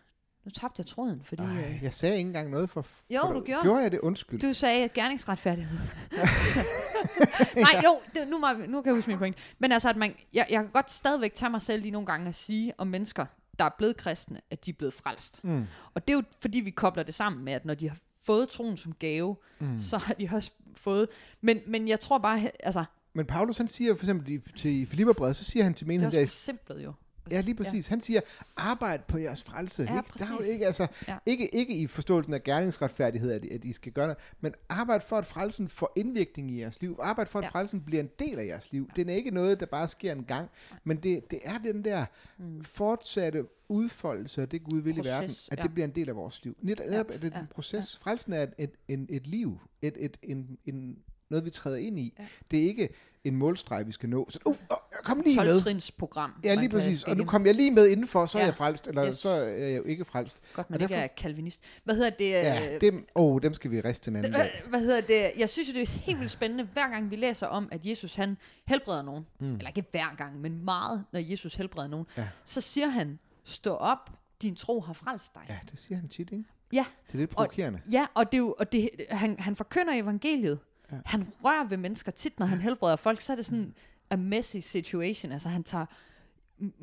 Nu 0.44 0.50
tabte 0.50 0.80
jeg 0.80 0.86
tråden, 0.86 1.20
fordi... 1.24 1.42
Ej, 1.42 1.70
Øh, 1.70 1.82
jeg 1.82 1.94
sagde 1.94 2.16
ikke 2.16 2.26
engang 2.28 2.50
noget 2.50 2.70
for... 2.70 2.86
Jo, 3.10 3.20
for 3.20 3.32
du 3.32 3.40
gjorde. 3.40 3.62
Gjorde 3.62 3.82
jeg 3.82 3.92
det? 3.92 4.00
Undskyld. 4.00 4.40
du 4.40 4.52
sagde 4.52 4.88
gerningsretfærdighed. 4.88 5.78
Nej, 7.56 7.82
jo, 7.84 8.00
det, 8.14 8.28
nu, 8.28 8.38
må, 8.38 8.46
nu 8.52 8.82
kan 8.82 8.90
jeg 8.90 8.94
huske 8.94 9.10
min 9.10 9.18
point. 9.18 9.36
Men 9.58 9.72
altså, 9.72 9.88
at 9.88 9.96
man, 9.96 10.14
jeg, 10.32 10.46
jeg 10.50 10.62
kan 10.62 10.70
godt 10.70 10.90
stadigvæk 10.90 11.34
tage 11.34 11.50
mig 11.50 11.62
selv 11.62 11.82
lige 11.82 11.92
nogle 11.92 12.06
gange 12.06 12.28
at 12.28 12.34
sige 12.34 12.72
om 12.78 12.86
mennesker, 12.86 13.26
der 13.58 13.64
er 13.64 13.70
blevet 13.78 13.96
kristne, 13.96 14.40
at 14.50 14.66
de 14.66 14.70
er 14.70 14.74
blevet 14.74 14.94
frelst. 14.94 15.44
Mm. 15.44 15.66
Og 15.94 16.08
det 16.08 16.14
er 16.14 16.16
jo 16.16 16.22
fordi, 16.40 16.60
vi 16.60 16.70
kobler 16.70 17.02
det 17.02 17.14
sammen 17.14 17.44
med, 17.44 17.52
at 17.52 17.64
når 17.64 17.74
de 17.74 17.88
har 17.88 17.98
fået 18.24 18.48
troen 18.48 18.76
som 18.76 18.92
gave, 18.92 19.36
mm. 19.58 19.78
så 19.78 19.98
har 19.98 20.14
de 20.14 20.28
også 20.32 20.50
fået... 20.74 21.08
Men, 21.40 21.58
men 21.66 21.88
jeg 21.88 22.00
tror 22.00 22.18
bare, 22.18 22.50
altså, 22.60 22.84
Men 23.12 23.26
Paulus, 23.26 23.56
han 23.56 23.68
siger 23.68 23.94
for 23.94 24.02
eksempel 24.02 24.42
til 24.56 24.86
Filipperbrevet, 24.86 25.36
så 25.36 25.44
siger 25.44 25.64
han 25.64 25.74
til 25.74 25.86
det 25.86 25.92
er 25.92 25.98
menigheden 25.98 26.20
der, 26.20 26.26
forsimplet 26.26 26.84
jo. 26.84 26.92
Ja, 27.30 27.40
lige 27.40 27.54
præcis. 27.54 27.90
Ja. 27.90 27.92
Han 27.92 28.00
siger, 28.00 28.20
arbejd 28.56 28.98
på 29.08 29.18
jeres 29.18 29.42
frelse. 29.42 29.82
Ja, 29.82 29.96
ikke? 29.96 30.10
Der 30.18 30.24
er 30.24 30.32
jo 30.32 30.40
ikke, 30.52 30.66
altså, 30.66 30.86
Ja. 31.08 31.12
ja. 31.12 31.18
ikke, 31.26 31.54
ikke 31.54 31.74
i 31.76 31.86
forståelsen 31.86 32.34
af 32.34 32.42
gerningsretfærdighed, 32.44 33.32
at, 33.32 33.44
at 33.44 33.64
I 33.64 33.72
skal 33.72 33.92
gøre 33.92 34.08
det, 34.08 34.16
men 34.40 34.54
arbejd 34.68 35.00
for, 35.00 35.16
at 35.16 35.26
frelsen 35.26 35.68
får 35.68 35.92
indvirkning 35.96 36.50
i 36.50 36.60
jeres 36.60 36.80
liv. 36.80 36.98
Arbejd 37.02 37.26
for, 37.26 37.38
at 37.38 37.42
Ja. 37.42 37.46
ja. 37.46 37.58
frelsen 37.58 37.80
bliver 37.80 38.02
en 38.02 38.10
del 38.18 38.38
af 38.38 38.46
jeres 38.46 38.72
liv. 38.72 38.90
Det 38.96 39.10
er 39.10 39.14
ikke 39.14 39.30
noget, 39.30 39.60
der 39.60 39.66
bare 39.66 39.88
sker 39.88 40.12
en 40.12 40.24
gang, 40.24 40.48
men 40.84 40.96
det, 40.96 41.30
det 41.30 41.38
er 41.44 41.58
den 41.58 41.84
der 41.84 42.04
mm. 42.38 42.64
fortsatte 42.64 43.44
udfoldelse 43.68 44.42
af 44.42 44.48
det 44.48 44.64
Gud 44.64 44.80
vil 44.80 44.94
Proces, 44.94 45.06
i 45.06 45.14
verden, 45.14 45.34
at 45.50 45.58
ja. 45.58 45.62
det 45.62 45.72
bliver 45.74 45.86
en 45.86 45.94
del 45.94 46.08
af 46.08 46.16
vores 46.16 46.44
liv. 46.44 46.56
Net, 46.62 46.78
netop 46.90 47.10
er 47.10 47.18
det 47.18 47.32
ja, 47.34 47.40
en 47.40 47.46
proces. 47.46 47.96
Frelsen 47.96 48.32
er 48.32 48.42
et, 48.42 48.52
et, 48.58 48.70
en, 48.88 49.06
et 49.10 49.26
liv, 49.26 49.60
et, 49.82 49.94
et, 49.98 50.16
en, 50.22 50.58
en, 50.64 50.98
noget, 51.28 51.44
vi 51.44 51.50
træder 51.50 51.76
ind 51.76 51.98
i. 51.98 52.14
Ja. 52.18 52.26
Det 52.50 52.58
er 52.62 52.68
ikke 52.68 52.88
en 53.28 53.36
målstreg, 53.36 53.86
vi 53.86 53.92
skal 53.92 54.08
nå. 54.08 54.26
Så, 54.30 54.38
uh, 54.44 54.50
uh, 54.50 54.56
kom 55.04 55.20
lige 55.20 55.36
med. 55.36 55.62
12 55.62 55.80
program. 55.98 56.32
Ja, 56.44 56.54
lige 56.54 56.68
præcis. 56.68 57.04
Og 57.04 57.16
nu 57.16 57.24
kom 57.24 57.46
jeg 57.46 57.54
lige 57.54 57.70
med 57.70 57.88
indenfor, 57.88 58.26
så 58.26 58.38
er 58.38 58.42
Ja. 58.42 58.46
jeg 58.46 58.54
frelst, 58.56 58.86
eller 58.88 59.06
Yes. 59.06 59.14
så 59.14 59.28
er 59.28 59.46
jeg 59.66 59.76
jo 59.76 59.82
ikke 59.82 60.04
frelst. 60.04 60.40
Godt, 60.54 60.70
man 60.70 60.76
og 60.78 60.82
ikke 60.82 60.94
derfor- 60.94 61.02
er 61.04 61.06
kalvinist. 61.06 61.60
Hvad 61.84 61.94
hedder 61.94 62.10
det? 62.10 62.30
Ja, 62.30 62.74
øh, 62.74 62.80
dem, 62.80 63.06
oh, 63.14 63.42
dem 63.42 63.54
skal 63.54 63.70
vi 63.70 63.80
riste 63.80 64.08
en 64.10 64.16
anden 64.16 64.34
Hvad, 64.34 64.46
hvad 64.68 64.80
hedder 64.80 65.00
det? 65.00 65.32
Jeg 65.38 65.48
synes 65.48 65.68
det 65.72 65.82
er 65.82 65.98
helt 66.00 66.18
vildt 66.18 66.32
spændende, 66.32 66.64
hver 66.72 66.88
gang 66.90 67.10
vi 67.10 67.16
læser 67.16 67.46
om, 67.46 67.68
at 67.72 67.86
Jesus 67.86 68.14
han 68.14 68.36
helbreder 68.66 69.02
nogen. 69.02 69.26
Mm. 69.40 69.54
Eller 69.54 69.68
ikke 69.68 69.84
hver 69.90 70.16
gang, 70.16 70.40
men 70.40 70.64
meget, 70.64 71.04
når 71.12 71.20
Jesus 71.20 71.54
helbreder 71.54 71.88
nogen. 71.88 72.06
Ja. 72.16 72.28
Så 72.44 72.60
siger 72.60 72.86
han, 72.88 73.18
stå 73.44 73.74
op, 73.74 74.10
din 74.42 74.56
tro 74.56 74.80
har 74.80 74.92
frelst 74.92 75.34
dig. 75.34 75.42
Ja, 75.48 75.58
det 75.70 75.78
siger 75.78 75.98
han 75.98 76.08
tit, 76.08 76.30
ikke? 76.32 76.44
Ja, 76.72 76.84
Det 77.06 77.14
er 77.14 77.18
lidt 77.18 77.30
provokerende. 77.30 77.80
ja 77.92 78.06
og, 78.14 78.32
det 78.32 78.34
er 78.34 78.38
jo, 78.38 78.54
og 78.58 78.72
det, 78.72 78.90
han, 79.10 79.36
han 79.38 79.56
forkynder 79.56 79.92
evangeliet. 80.02 80.58
Ja. 80.92 80.96
Han 81.04 81.32
rører 81.44 81.64
ved 81.64 81.76
mennesker 81.76 82.12
tit, 82.12 82.38
når 82.40 82.46
han 82.46 82.60
helbreder 82.60 82.96
folk, 82.96 83.20
så 83.20 83.32
er 83.32 83.36
det 83.36 83.46
sådan 83.46 83.74
a 84.10 84.16
messy 84.16 84.56
situation. 84.56 85.32
Altså 85.32 85.48
han 85.48 85.64
tager 85.64 85.86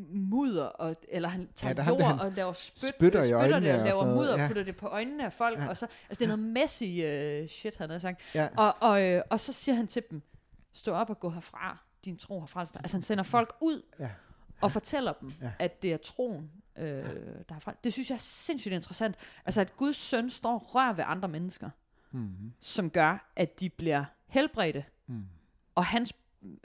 mudder, 0.10 0.64
og, 0.66 0.96
eller 1.10 1.30
han 1.30 1.50
tager 1.56 1.74
Ja, 1.78 1.82
ham, 1.82 1.94
jord 1.94 2.02
han 2.08 2.20
og 2.20 2.32
laver 2.32 2.54
spyt, 2.54 2.90
spytter 2.90 3.24
i 3.24 3.28
spytter 3.28 3.38
øjnene 3.40 3.66
det, 3.66 3.74
og 3.74 3.80
og 3.80 3.86
laver 3.86 4.04
noget, 4.04 4.16
mudder 4.18 4.34
og 4.34 4.40
ja. 4.40 4.48
putter 4.48 4.64
det 4.64 4.76
på 4.76 4.88
øjnene 4.88 5.26
af 5.26 5.34
folk. 5.34 5.60
Ja. 5.60 5.68
Og 5.68 5.78
så, 5.78 5.86
altså 6.10 6.20
det 6.26 6.32
er 6.32 6.36
noget 6.38 6.40
messy 6.54 6.84
uh, 6.84 7.50
shit, 7.50 7.78
han 7.78 7.90
har 7.90 8.00
sagt. 8.00 8.22
Ja. 8.36 8.48
Og, 8.58 8.76
og, 8.80 9.04
øh, 9.04 9.22
og 9.30 9.40
så 9.40 9.54
siger 9.54 9.76
han 9.76 9.88
til 9.88 10.04
dem, 10.12 10.22
stå 10.74 10.92
op 10.94 11.10
og 11.10 11.20
gå 11.20 11.30
herfra, 11.30 11.78
din 12.06 12.18
tro 12.18 12.40
har 12.40 12.48
frelst 12.48 12.74
dig. 12.74 12.82
Altså 12.84 12.98
han 12.98 13.02
sender 13.02 13.24
folk 13.24 13.56
ud 13.62 13.82
Ja. 14.00 14.10
og 14.62 14.72
fortæller 14.72 15.14
dem, 15.14 15.34
Ja. 15.42 15.52
at 15.60 15.82
det 15.82 15.94
er 15.94 15.98
troen, 15.98 16.52
øh, 16.78 16.86
der 16.86 17.54
har 17.54 17.60
frelst. 17.60 17.84
Det 17.84 17.94
synes 17.94 18.10
jeg 18.10 18.16
er 18.16 18.20
sindssygt 18.20 18.74
interessant. 18.74 19.16
Altså 19.46 19.62
at 19.62 19.78
Guds 19.78 19.98
søn 19.98 20.30
står 20.30 20.54
og 20.54 20.76
rører 20.76 20.94
ved 20.94 21.04
andre 21.08 21.28
mennesker, 21.28 21.70
Mm-hmm. 22.14 22.54
som 22.60 22.90
gør, 22.90 23.32
at 23.36 23.60
de 23.60 23.70
bliver 23.70 24.06
helbredte. 24.28 24.86
Mm. 25.08 25.24
Og 25.76 25.86
hans, 25.86 26.14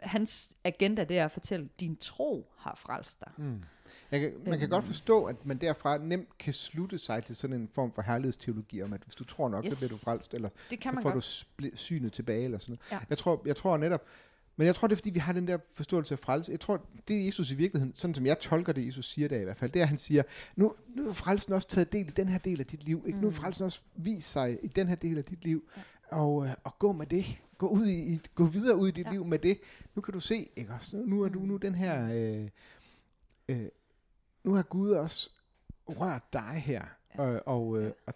hans 0.02 0.50
agenda, 0.64 1.04
det 1.04 1.18
er 1.18 1.24
at 1.24 1.32
fortælle, 1.32 1.68
din 1.80 1.96
tro 1.96 2.52
har 2.58 2.74
frelst 2.74 3.20
dig. 3.20 3.30
Mm. 3.36 3.62
Jeg 4.10 4.20
kan, 4.20 4.32
man 4.46 4.52
kan 4.58 4.62
Øhm. 4.62 4.70
godt 4.70 4.84
forstå, 4.84 5.24
at 5.24 5.46
man 5.46 5.58
derfra 5.58 5.98
nemt 5.98 6.38
kan 6.38 6.54
slutte 6.54 6.98
sig 6.98 7.24
til 7.24 7.36
sådan 7.36 7.56
en 7.56 7.68
form 7.68 7.92
for 7.92 8.02
herlighedsteologi 8.02 8.82
om, 8.82 8.92
at 8.92 9.00
hvis 9.02 9.14
du 9.14 9.24
tror 9.24 9.48
nok, 9.48 9.64
yes. 9.64 9.72
Så 9.72 9.78
bliver 9.80 9.88
du 9.88 9.96
frelst, 10.04 10.34
eller 10.34 10.48
Det 10.70 10.80
kan 10.80 10.90
så 10.92 10.94
man 10.94 11.02
får 11.02 11.10
godt. 11.10 11.44
du 11.62 11.76
synet 11.76 12.12
tilbage, 12.12 12.44
eller 12.44 12.58
sådan 12.58 12.72
noget. 12.72 12.92
Ja. 12.92 13.06
Jeg, 13.08 13.18
tror, 13.18 13.42
jeg 13.46 13.56
tror 13.56 13.76
netop, 13.76 14.04
men 14.58 14.66
jeg 14.66 14.74
tror, 14.74 14.88
det 14.88 14.94
er, 14.94 14.96
fordi 14.96 15.10
vi 15.10 15.18
har 15.18 15.32
den 15.32 15.48
der 15.48 15.58
forståelse 15.74 16.14
af 16.14 16.18
frelse. 16.18 16.52
Jeg 16.52 16.60
tror, 16.60 16.86
det 17.08 17.26
Jesus 17.26 17.50
i 17.50 17.54
virkeligheden, 17.54 17.96
sådan 17.96 18.14
som 18.14 18.26
jeg 18.26 18.38
tolker 18.40 18.72
det, 18.72 18.86
Jesus 18.86 19.10
siger 19.10 19.28
der 19.28 19.40
i 19.40 19.44
hvert 19.44 19.56
fald, 19.56 19.70
det 19.70 19.80
er, 19.80 19.84
at 19.84 19.88
han 19.88 19.98
siger, 19.98 20.22
nu, 20.56 20.74
nu 20.96 21.08
er 21.08 21.12
frelsen 21.12 21.52
også 21.52 21.68
taget 21.68 21.92
del 21.92 22.06
i 22.08 22.10
den 22.10 22.28
her 22.28 22.38
del 22.38 22.60
af 22.60 22.66
dit 22.66 22.84
liv. 22.84 23.04
Ikke? 23.06 23.18
Nu 23.20 23.26
er 23.26 23.30
Mm. 23.30 23.36
frelsen 23.36 23.64
også 23.64 23.80
vist 23.96 24.32
sig 24.32 24.58
i 24.64 24.68
den 24.68 24.88
her 24.88 24.94
del 24.94 25.18
af 25.18 25.24
dit 25.24 25.44
liv. 25.44 25.68
Og, 26.10 26.44
øh, 26.46 26.50
og 26.64 26.78
gå 26.78 26.92
med 26.92 27.06
det. 27.06 27.24
Gå, 27.58 27.68
ud 27.68 27.86
i, 27.86 28.12
i, 28.14 28.20
gå 28.34 28.44
videre 28.44 28.76
ud 28.76 28.88
i 28.88 28.90
dit 28.90 28.98
Ja. 29.04 29.08
ja. 29.08 29.12
liv 29.12 29.24
med 29.24 29.38
det. 29.38 29.60
Nu 29.94 30.02
kan 30.02 30.14
du 30.14 30.20
se, 30.20 30.48
ikke 30.56 30.72
også? 30.72 30.96
Nu, 30.96 31.04
nu 31.06 31.22
er 31.22 31.28
du 31.28 31.38
nu 31.40 31.54
er 31.54 31.58
den 31.58 31.74
her... 31.74 32.08
Øh, 32.14 32.48
øh, 33.48 33.68
nu 34.44 34.54
har 34.54 34.62
Gud 34.62 34.90
også 34.90 35.30
rørt 35.88 36.32
dig 36.32 36.62
her. 36.66 36.84
Ja. 37.14 37.22
Og, 37.22 37.42
og, 37.46 37.78
øh, 37.78 37.84
Ja. 37.84 37.90
og 38.06 38.14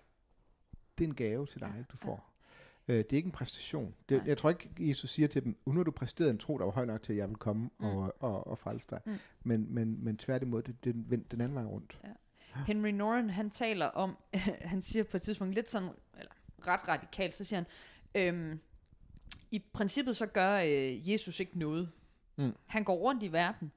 det 0.98 1.04
er 1.04 1.08
en 1.08 1.14
gave 1.14 1.46
til 1.46 1.60
dig, 1.60 1.84
du 1.92 1.96
Ja. 2.10 2.16
Øh, 2.88 2.96
det 2.96 3.12
er 3.12 3.16
ikke 3.16 3.26
en 3.26 3.32
præstation. 3.32 3.94
Det, 4.08 4.16
Nej. 4.18 4.26
jeg 4.28 4.38
tror 4.38 4.50
ikke, 4.50 4.70
Jesus 4.78 5.10
siger 5.10 5.28
til 5.28 5.44
dem, 5.44 5.56
nu 5.66 5.72
har 5.72 5.82
du 5.82 5.90
præsteret 5.90 6.30
en 6.30 6.38
tro, 6.38 6.58
der 6.58 6.64
var 6.64 6.72
høj 6.72 6.84
nok 6.84 7.02
til, 7.02 7.12
at 7.12 7.18
jeg 7.18 7.28
vil 7.28 7.36
komme 7.36 7.70
Mm. 7.78 7.86
og, 7.86 8.14
og, 8.22 8.46
og 8.46 8.58
frelse 8.58 8.86
dig. 8.90 9.00
Mm. 9.06 9.12
Men, 9.44 9.74
men, 9.74 10.04
men 10.04 10.16
tværtimod, 10.16 10.62
det, 10.62 10.84
det 10.84 11.10
vendt 11.10 11.30
den 11.30 11.40
anden 11.40 11.54
vej 11.56 11.64
rundt. 11.64 12.00
Henry 12.66 12.88
Noren, 12.88 13.30
han 13.30 13.50
taler 13.50 13.86
om, 13.86 14.16
han 14.72 14.82
siger 14.82 15.02
på 15.04 15.16
et 15.16 15.22
tidspunkt 15.22 15.54
lidt 15.54 15.70
sådan, 15.70 15.88
eller 16.18 16.32
ret 16.66 16.88
radikalt, 16.88 17.34
så 17.34 17.44
siger 17.44 17.60
han, 17.60 17.66
øhm, 18.34 18.60
i 19.50 19.62
princippet 19.72 20.16
så 20.16 20.26
gør 20.26 20.56
øh, 20.58 21.10
Jesus 21.10 21.40
ikke 21.40 21.58
noget. 21.58 21.90
Mm. 22.36 22.52
Han 22.66 22.84
går 22.84 22.94
rundt 22.96 23.22
i 23.22 23.32
verden, 23.32 23.72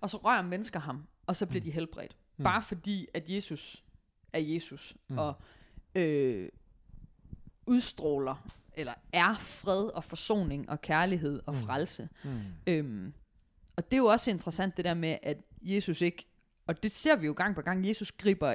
og 0.00 0.10
så 0.10 0.16
rører 0.16 0.42
mennesker 0.42 0.80
ham, 0.80 1.06
og 1.26 1.36
så 1.36 1.46
bliver 1.46 1.62
de 1.62 1.70
helbredt. 1.70 2.16
Mm. 2.36 2.44
Bare 2.44 2.62
fordi, 2.62 3.06
at 3.14 3.30
Jesus 3.30 3.84
er 4.32 4.38
Jesus, 4.40 4.96
Mm. 5.08 5.18
og 5.18 5.34
øh, 5.94 6.48
udstråler, 7.68 8.48
eller 8.74 8.94
er 9.12 9.34
fred 9.38 9.84
og 9.84 10.04
forsoning 10.04 10.70
og 10.70 10.80
kærlighed 10.80 11.40
og 11.46 11.54
Mm. 11.54 11.60
frelse. 11.60 12.08
Mm. 12.24 12.40
Øhm, 12.66 13.12
og 13.76 13.84
det 13.84 13.92
er 13.92 13.98
jo 13.98 14.06
også 14.06 14.30
interessant 14.30 14.76
det 14.76 14.84
der 14.84 14.94
med, 14.94 15.18
at 15.22 15.38
Jesus 15.62 16.00
ikke, 16.00 16.26
og 16.66 16.82
det 16.82 16.90
ser 16.90 17.16
vi 17.16 17.26
jo 17.26 17.32
gang 17.36 17.54
på 17.54 17.60
gang, 17.62 17.88
Jesus 17.88 18.12
griber 18.12 18.54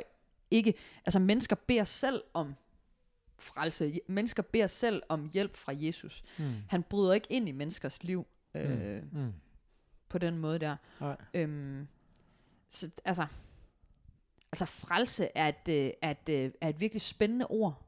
ikke, 0.52 0.74
altså 1.06 1.20
mennesker 1.20 1.56
beder 1.56 1.84
selv 1.84 2.24
om 2.34 2.56
frelse, 3.40 4.00
mennesker 4.08 4.44
beder 4.44 4.68
selv 4.68 5.04
om 5.10 5.30
hjælp 5.34 5.58
fra 5.58 5.74
Jesus. 5.76 6.24
Mm. 6.38 6.54
Han 6.70 6.84
bryder 6.84 7.14
ikke 7.14 7.28
ind 7.30 7.50
i 7.50 7.52
menneskers 7.52 8.04
liv 8.04 8.28
øh, 8.56 9.02
Mm. 9.04 9.10
Mm. 9.20 9.34
på 10.10 10.18
den 10.18 10.38
måde 10.38 10.60
der. 10.60 10.76
Nej. 11.02 11.18
Øhm, 11.34 11.88
så, 12.70 12.90
altså, 13.06 13.26
altså 14.52 14.66
frelse 14.66 15.28
er 15.36 15.48
et, 15.48 15.68
øh, 15.70 15.92
er, 16.02 16.12
et, 16.12 16.30
øh, 16.30 16.52
er 16.62 16.70
et 16.70 16.80
virkelig 16.80 17.02
spændende 17.02 17.48
ord, 17.50 17.83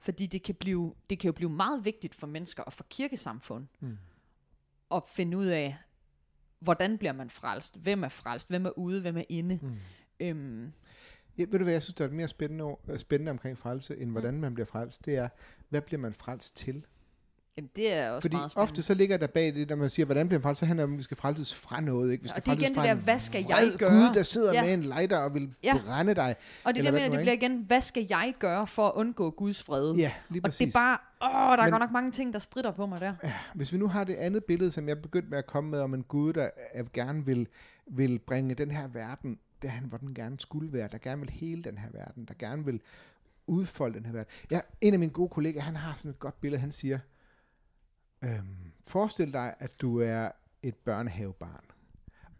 fordi 0.00 0.26
det 0.26 0.42
kan, 0.42 0.54
blive, 0.54 0.94
det 1.10 1.18
kan 1.18 1.28
jo 1.28 1.32
blive 1.32 1.50
meget 1.50 1.84
vigtigt 1.84 2.14
for 2.14 2.26
mennesker 2.26 2.62
og 2.62 2.72
for 2.72 2.86
kirkesamfund 2.90 3.66
Mm. 3.80 3.98
at 4.94 5.02
finde 5.06 5.36
ud 5.36 5.46
af, 5.46 5.76
hvordan 6.60 6.98
bliver 6.98 7.12
man 7.12 7.30
frelst? 7.30 7.76
Hvem 7.76 8.04
er 8.04 8.08
frelst? 8.08 8.48
Hvem 8.48 8.66
er 8.66 8.78
ude? 8.78 9.00
Hvem 9.00 9.16
er 9.16 9.24
inde? 9.28 9.58
Mm. 9.62 9.76
Øhm, 10.20 10.72
Ja, 11.38 11.44
ved 11.48 11.58
du 11.58 11.64
hvad, 11.64 11.72
jeg 11.72 11.82
synes, 11.82 11.94
der 11.94 12.04
er 12.04 12.10
mere 12.10 12.28
spændende, 12.28 12.76
øh, 12.88 12.98
spændende 12.98 13.30
omkring 13.30 13.58
frelse, 13.58 13.96
end 13.96 14.10
hvordan 14.10 14.40
man 14.40 14.54
bliver 14.54 14.66
frelst, 14.66 15.04
det 15.06 15.16
er, 15.16 15.28
hvad 15.68 15.82
bliver 15.82 16.00
man 16.00 16.14
frelst 16.14 16.56
til? 16.56 16.84
Jamen, 17.58 17.70
det 17.76 17.92
er 17.92 18.10
også 18.10 18.20
Fordi 18.20 18.36
meget 18.36 18.50
spændende. 18.50 18.62
ofte 18.70 18.82
så 18.82 18.94
ligger 18.94 19.16
der 19.16 19.26
bag 19.26 19.54
det, 19.54 19.68
når 19.68 19.76
man 19.76 19.90
siger, 19.90 20.06
hvordan 20.06 20.28
bliver 20.28 20.38
man 20.38 20.42
frelst, 20.42 20.58
så 20.60 20.66
handler 20.66 20.82
det 20.84 20.88
om, 20.88 20.92
at 20.94 20.98
vi 20.98 21.02
skal 21.02 21.16
frelses 21.16 21.54
fra 21.54 21.80
noget. 21.80 22.12
Ikke? 22.12 22.22
Vi 22.22 22.28
skal 22.28 22.40
Og 22.40 22.46
det 22.46 22.52
er 22.52 22.56
igen 22.56 22.74
det 22.74 22.82
der, 22.84 22.94
hvad 22.94 23.18
skal 23.18 23.44
jeg 23.48 23.74
gøre? 23.78 23.90
Gud, 23.90 24.14
der 24.14 24.22
sidder 24.22 24.52
Ja. 24.52 24.62
med 24.62 24.74
en 24.74 24.82
lighter 24.82 25.18
og 25.18 25.34
vil 25.34 25.54
Ja. 25.64 25.78
brænde 25.86 26.14
dig. 26.14 26.36
Og 26.64 26.74
det, 26.74 26.78
Eller 26.78 26.90
hvad 26.90 27.00
mener, 27.00 27.10
det 27.10 27.18
det 27.18 27.38
bliver 27.38 27.48
igen, 27.50 27.64
hvad 27.66 27.80
skal 27.80 28.06
jeg 28.10 28.34
gøre 28.38 28.66
for 28.66 28.86
at 28.86 28.92
undgå 28.94 29.30
Guds 29.30 29.62
fred? 29.62 29.94
Ja, 29.94 30.12
lige 30.28 30.40
og 30.40 30.50
præcis. 30.50 30.58
det 30.72 30.76
er 30.76 30.80
bare, 30.80 30.98
åh, 31.22 31.56
der 31.56 31.62
er 31.62 31.66
Men- 31.66 31.70
godt 31.70 31.80
nok 31.80 31.90
mange 31.90 32.10
ting, 32.10 32.32
der 32.32 32.38
strider 32.38 32.70
på 32.70 32.86
mig 32.86 33.00
der. 33.00 33.14
Hvis 33.54 33.72
vi 33.72 33.78
nu 33.78 33.88
har 33.88 34.04
det 34.04 34.14
andet 34.14 34.44
billede, 34.44 34.70
som 34.70 34.88
jeg 34.88 35.02
begyndte 35.02 35.30
med 35.30 35.38
at 35.38 35.46
komme 35.46 35.70
med, 35.70 35.80
om 35.80 35.94
en 35.94 36.02
Gud, 36.02 36.32
der 36.32 36.50
øh, 36.74 36.86
gerne 36.92 37.26
vil, 37.26 37.46
vil 37.86 38.18
bringe 38.18 38.54
den 38.54 38.70
her 38.70 38.88
verden 38.88 39.38
derhen, 39.62 39.84
hvor 39.84 39.98
den 39.98 40.14
gerne 40.14 40.40
skulle 40.40 40.72
være, 40.72 40.88
der 40.92 40.98
gerne 40.98 41.20
vil 41.20 41.30
hele 41.30 41.62
den 41.62 41.78
her 41.78 41.88
verden, 41.92 42.24
der 42.24 42.34
gerne 42.38 42.64
vil 42.64 42.80
udfolde 43.46 43.94
den 43.98 44.06
her 44.06 44.12
verden. 44.12 44.30
Ja, 44.50 44.60
en 44.80 44.92
af 44.92 44.98
mine 44.98 45.12
gode 45.12 45.28
kollegaer, 45.28 45.62
han 45.62 45.76
har 45.76 45.94
sådan 45.94 46.10
et 46.10 46.18
godt 46.18 46.40
billede, 46.40 46.60
han 46.60 46.70
siger, 46.72 46.98
øhm, 48.22 48.72
forestil 48.86 49.32
dig, 49.32 49.54
at 49.58 49.80
du 49.80 50.00
er 50.00 50.30
et 50.62 50.76
børnehavebarn, 50.76 51.64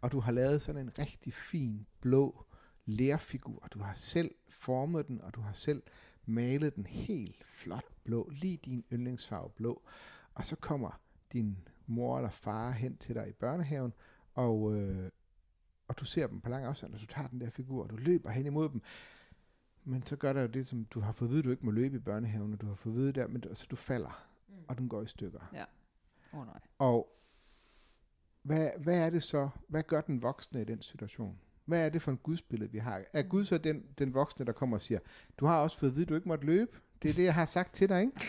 og 0.01 0.11
du 0.11 0.19
har 0.19 0.31
lavet 0.31 0.61
sådan 0.61 0.81
en 0.81 0.99
rigtig 0.99 1.33
fin, 1.33 1.87
blå 2.01 2.45
lærfigur, 2.85 3.59
og 3.61 3.73
du 3.73 3.79
har 3.79 3.93
selv 3.93 4.35
formet 4.49 5.07
den, 5.07 5.21
og 5.21 5.35
du 5.35 5.41
har 5.41 5.53
selv 5.53 5.83
malet 6.25 6.75
den 6.75 6.85
helt 6.85 7.45
flot 7.45 7.85
blå, 8.03 8.29
lige 8.31 8.57
din 8.57 8.85
yndlingsfarve 8.93 9.49
blå, 9.49 9.81
og 10.35 10.45
så 10.45 10.55
kommer 10.55 10.99
din 11.33 11.57
mor 11.87 12.17
eller 12.17 12.29
far 12.29 12.71
hen 12.71 12.97
til 12.97 13.15
dig 13.15 13.29
i 13.29 13.33
børnehaven, 13.33 13.93
og, 14.33 14.75
øh, 14.75 15.09
og 15.87 15.99
du 15.99 16.05
ser 16.05 16.27
dem 16.27 16.41
på 16.41 16.49
lang 16.49 16.65
afstand, 16.65 16.93
og 16.93 17.01
du 17.01 17.05
tager 17.05 17.27
den 17.27 17.41
der 17.41 17.49
figur, 17.49 17.83
og 17.83 17.89
du 17.89 17.95
løber 17.95 18.29
hen 18.29 18.45
imod 18.45 18.69
dem. 18.69 18.81
Men 19.83 20.03
så 20.03 20.15
gør 20.15 20.33
der 20.33 20.41
jo 20.41 20.47
det, 20.47 20.67
som 20.67 20.85
du 20.85 20.99
har 20.99 21.11
fået 21.11 21.29
at 21.29 21.31
vide, 21.31 21.43
du 21.43 21.51
ikke 21.51 21.65
må 21.65 21.71
løbe 21.71 21.95
i 21.95 21.99
børnehaven, 21.99 22.53
og 22.53 22.61
du 22.61 22.67
har 22.67 22.75
fået 22.75 22.93
at 22.93 22.97
vide 22.97 23.11
der, 23.11 23.27
men 23.27 23.55
så 23.55 23.67
du 23.71 23.75
falder, 23.75 24.28
og 24.69 24.77
den 24.77 24.89
går 24.89 25.01
i 25.01 25.07
stykker. 25.07 25.39
Åh 26.33 26.39
oh, 26.39 26.45
nej. 26.45 26.59
Og 26.77 27.15
hvad, 28.41 28.69
hvad 28.77 28.99
er 28.99 29.09
det 29.09 29.23
så, 29.23 29.49
hvad 29.67 29.83
gør 29.83 30.01
den 30.01 30.21
voksne 30.21 30.61
i 30.61 30.65
den 30.65 30.81
situation? 30.81 31.39
Hvad 31.65 31.85
er 31.85 31.89
det 31.89 32.01
for 32.01 32.11
en 32.11 32.17
gudsbillede, 32.17 32.71
vi 32.71 32.77
har? 32.77 33.03
Er 33.13 33.23
Gud 33.23 33.45
så 33.45 33.57
den, 33.57 33.83
den 33.97 34.13
voksne, 34.13 34.45
der 34.45 34.51
kommer 34.51 34.77
og 34.77 34.81
siger, 34.81 34.99
du 35.37 35.45
har 35.45 35.63
også 35.63 35.77
fået 35.77 35.89
at 35.89 35.95
vide, 35.95 36.05
du 36.05 36.15
ikke 36.15 36.27
måtte 36.27 36.45
løbe? 36.45 36.71
Det 37.01 37.09
er 37.09 37.13
det, 37.13 37.23
jeg 37.23 37.33
har 37.33 37.45
sagt 37.45 37.73
til 37.73 37.89
dig, 37.89 38.01
ikke? 38.01 38.13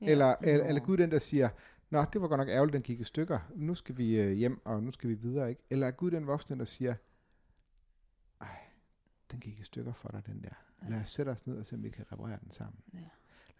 Ja. 0.00 0.10
Eller, 0.10 0.34
eller, 0.42 0.64
eller 0.66 0.80
Gud 0.80 0.96
den, 0.96 1.10
der 1.10 1.18
siger, 1.18 1.48
Nå, 1.90 2.04
det 2.12 2.20
var 2.20 2.28
godt 2.28 2.38
nok 2.38 2.48
ærgerligt, 2.48 2.72
den 2.72 2.82
gik 2.82 3.00
i 3.00 3.04
stykker. 3.04 3.38
Nu 3.54 3.74
skal 3.74 3.96
vi 3.96 4.20
øh, 4.20 4.32
hjem, 4.32 4.66
og 4.66 4.82
nu 4.82 4.90
skal 4.90 5.10
vi 5.10 5.14
videre, 5.14 5.50
ikke? 5.50 5.62
Eller 5.70 5.86
er 5.86 5.90
Gud 5.90 6.10
den 6.10 6.26
voksne, 6.26 6.58
der 6.58 6.64
siger, 6.64 6.94
ej, 8.40 8.56
den 9.30 9.40
gik 9.40 9.60
i 9.60 9.62
stykker 9.62 9.92
for 9.92 10.08
dig, 10.08 10.26
den 10.26 10.42
der. 10.42 10.88
Lad 10.88 11.00
os 11.00 11.08
sætte 11.08 11.30
os 11.30 11.46
ned 11.46 11.58
og 11.58 11.66
se, 11.66 11.74
om 11.74 11.82
vi 11.82 11.90
kan 11.90 12.04
reparere 12.12 12.38
den 12.42 12.50
sammen. 12.50 12.78
Ja. 12.94 12.98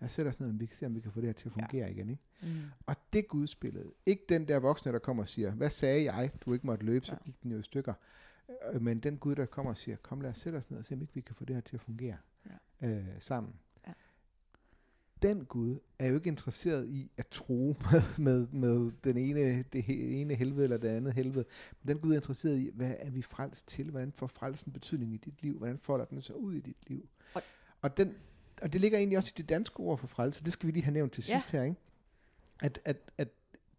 Lad 0.04 0.08
os 0.08 0.12
sætte 0.12 0.28
os 0.28 0.40
ned, 0.40 0.48
og 0.48 0.60
vi 0.60 0.66
kan 0.66 0.76
se, 0.76 0.86
om 0.86 0.94
vi 0.94 1.00
kan 1.00 1.12
få 1.12 1.20
det 1.20 1.26
her 1.28 1.32
til 1.32 1.48
at 1.48 1.52
Ja. 1.56 1.62
fungere 1.62 1.90
igen, 1.90 2.10
ikke? 2.10 2.22
Mm. 2.42 2.48
Og 2.86 2.96
det 3.12 3.28
gudsbillede, 3.28 3.92
ikke 4.06 4.22
den 4.28 4.48
der 4.48 4.58
voksne, 4.58 4.92
der 4.92 4.98
kommer 4.98 5.22
og 5.22 5.28
siger, 5.28 5.50
hvad 5.50 5.70
sagde 5.70 6.04
jeg, 6.12 6.30
du 6.44 6.52
ikke 6.52 6.66
måtte 6.66 6.84
løbe, 6.84 7.06
så 7.06 7.12
Ja. 7.12 7.24
gik 7.24 7.42
den 7.42 7.52
jo 7.52 7.58
i 7.58 7.62
stykker. 7.62 7.94
Øh, 8.72 8.82
Men 8.82 9.00
den 9.00 9.16
Gud, 9.18 9.34
der 9.34 9.46
kommer 9.46 9.70
og 9.72 9.76
siger, 9.78 9.96
kom 9.96 10.20
lad 10.20 10.30
os 10.30 10.38
sætte 10.38 10.56
os 10.56 10.70
ned 10.70 10.78
og 10.78 10.84
se, 10.84 10.94
om 10.94 11.00
ikke 11.00 11.14
vi 11.14 11.20
kan 11.20 11.34
få 11.34 11.44
det 11.44 11.56
her 11.56 11.60
til 11.60 11.76
at 11.76 11.80
fungere 11.80 12.16
øh, 12.82 13.04
sammen. 13.18 13.52
Ja. 13.86 13.92
Den 15.22 15.44
Gud 15.44 15.78
er 15.98 16.06
jo 16.06 16.14
ikke 16.14 16.28
interesseret 16.28 16.88
i 16.88 17.10
at 17.16 17.26
tro 17.26 17.76
med, 17.92 18.02
med, 18.18 18.46
med 18.46 18.92
den 19.04 19.16
ene, 19.16 19.62
det 19.72 19.84
ene 20.20 20.34
helvede 20.34 20.64
eller 20.64 20.76
det 20.76 20.88
andet 20.88 21.12
helvede. 21.12 21.44
Men 21.82 21.88
den 21.88 22.02
Gud 22.02 22.10
er 22.12 22.16
interesseret 22.16 22.58
i, 22.58 22.70
hvad 22.74 22.94
er 22.98 23.10
vi 23.10 23.22
frelst 23.22 23.68
til? 23.68 23.90
Hvordan 23.90 24.12
får 24.12 24.26
frelsen 24.26 24.72
betydning 24.72 25.14
i 25.14 25.16
dit 25.16 25.42
liv? 25.42 25.58
Hvordan 25.58 25.78
folder 25.78 26.04
den 26.04 26.22
sig 26.22 26.36
ud 26.36 26.54
i 26.54 26.60
dit 26.60 26.76
liv? 26.88 27.08
Og- 27.34 27.42
Og, 27.82 27.96
den, 27.96 28.14
og 28.62 28.72
det 28.72 28.80
ligger 28.80 28.98
egentlig 28.98 29.18
også 29.18 29.32
i 29.34 29.38
det 29.42 29.48
danske 29.48 29.80
ord 29.80 29.98
for 29.98 30.06
frelse. 30.06 30.44
Det 30.44 30.52
skal 30.52 30.66
vi 30.66 30.72
lige 30.72 30.84
have 30.84 30.92
nævnt 30.94 31.12
til 31.12 31.24
Ja. 31.28 31.34
sidst 31.38 31.50
her, 31.50 31.62
ikke? 31.62 31.76
At, 32.62 32.78
at, 32.84 32.96
at 33.18 33.28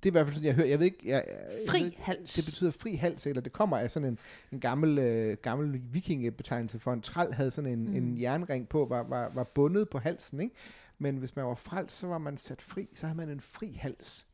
det 0.03 0.09
er 0.09 0.11
i 0.11 0.15
hvert 0.15 0.25
fald 0.25 0.33
sådan, 0.33 0.47
jeg 0.47 0.55
hører. 0.55 0.67
Jeg 0.67 0.79
ved 0.79 0.85
ikke, 0.85 0.99
jeg, 1.05 1.25
jeg, 1.27 1.47
Fri 1.69 1.83
ved 1.83 1.91
hals. 1.97 2.33
det 2.33 2.45
betyder 2.45 2.71
fri 2.71 2.95
hals, 2.95 3.25
eller 3.27 3.41
det 3.41 3.53
kommer 3.53 3.77
af 3.77 3.91
sådan 3.91 4.07
en, 4.09 4.19
en 4.51 4.59
gammel, 4.59 4.97
øh, 4.97 5.37
gammel 5.41 5.81
vikingebetegnelse 5.93 6.79
for 6.79 6.93
en 6.93 7.01
træl 7.01 7.33
havde 7.33 7.51
sådan 7.51 7.71
en, 7.71 7.79
Mm. 7.85 7.89
mm. 7.89 7.95
en 7.95 8.21
jernring 8.21 8.69
på, 8.69 8.85
var, 8.85 9.03
var, 9.03 9.31
var 9.33 9.43
bundet 9.43 9.89
på 9.89 9.99
halsen, 9.99 10.39
ikke? 10.39 10.55
Men 10.99 11.17
hvis 11.17 11.35
man 11.35 11.45
var 11.45 11.55
frelst, 11.55 11.97
så 11.97 12.07
var 12.07 12.17
man 12.17 12.37
sat 12.37 12.61
fri, 12.61 12.89
så 12.93 13.05
havde 13.05 13.17
man 13.17 13.29
en 13.29 13.39
fri 13.39 13.71
hals. 13.81 14.27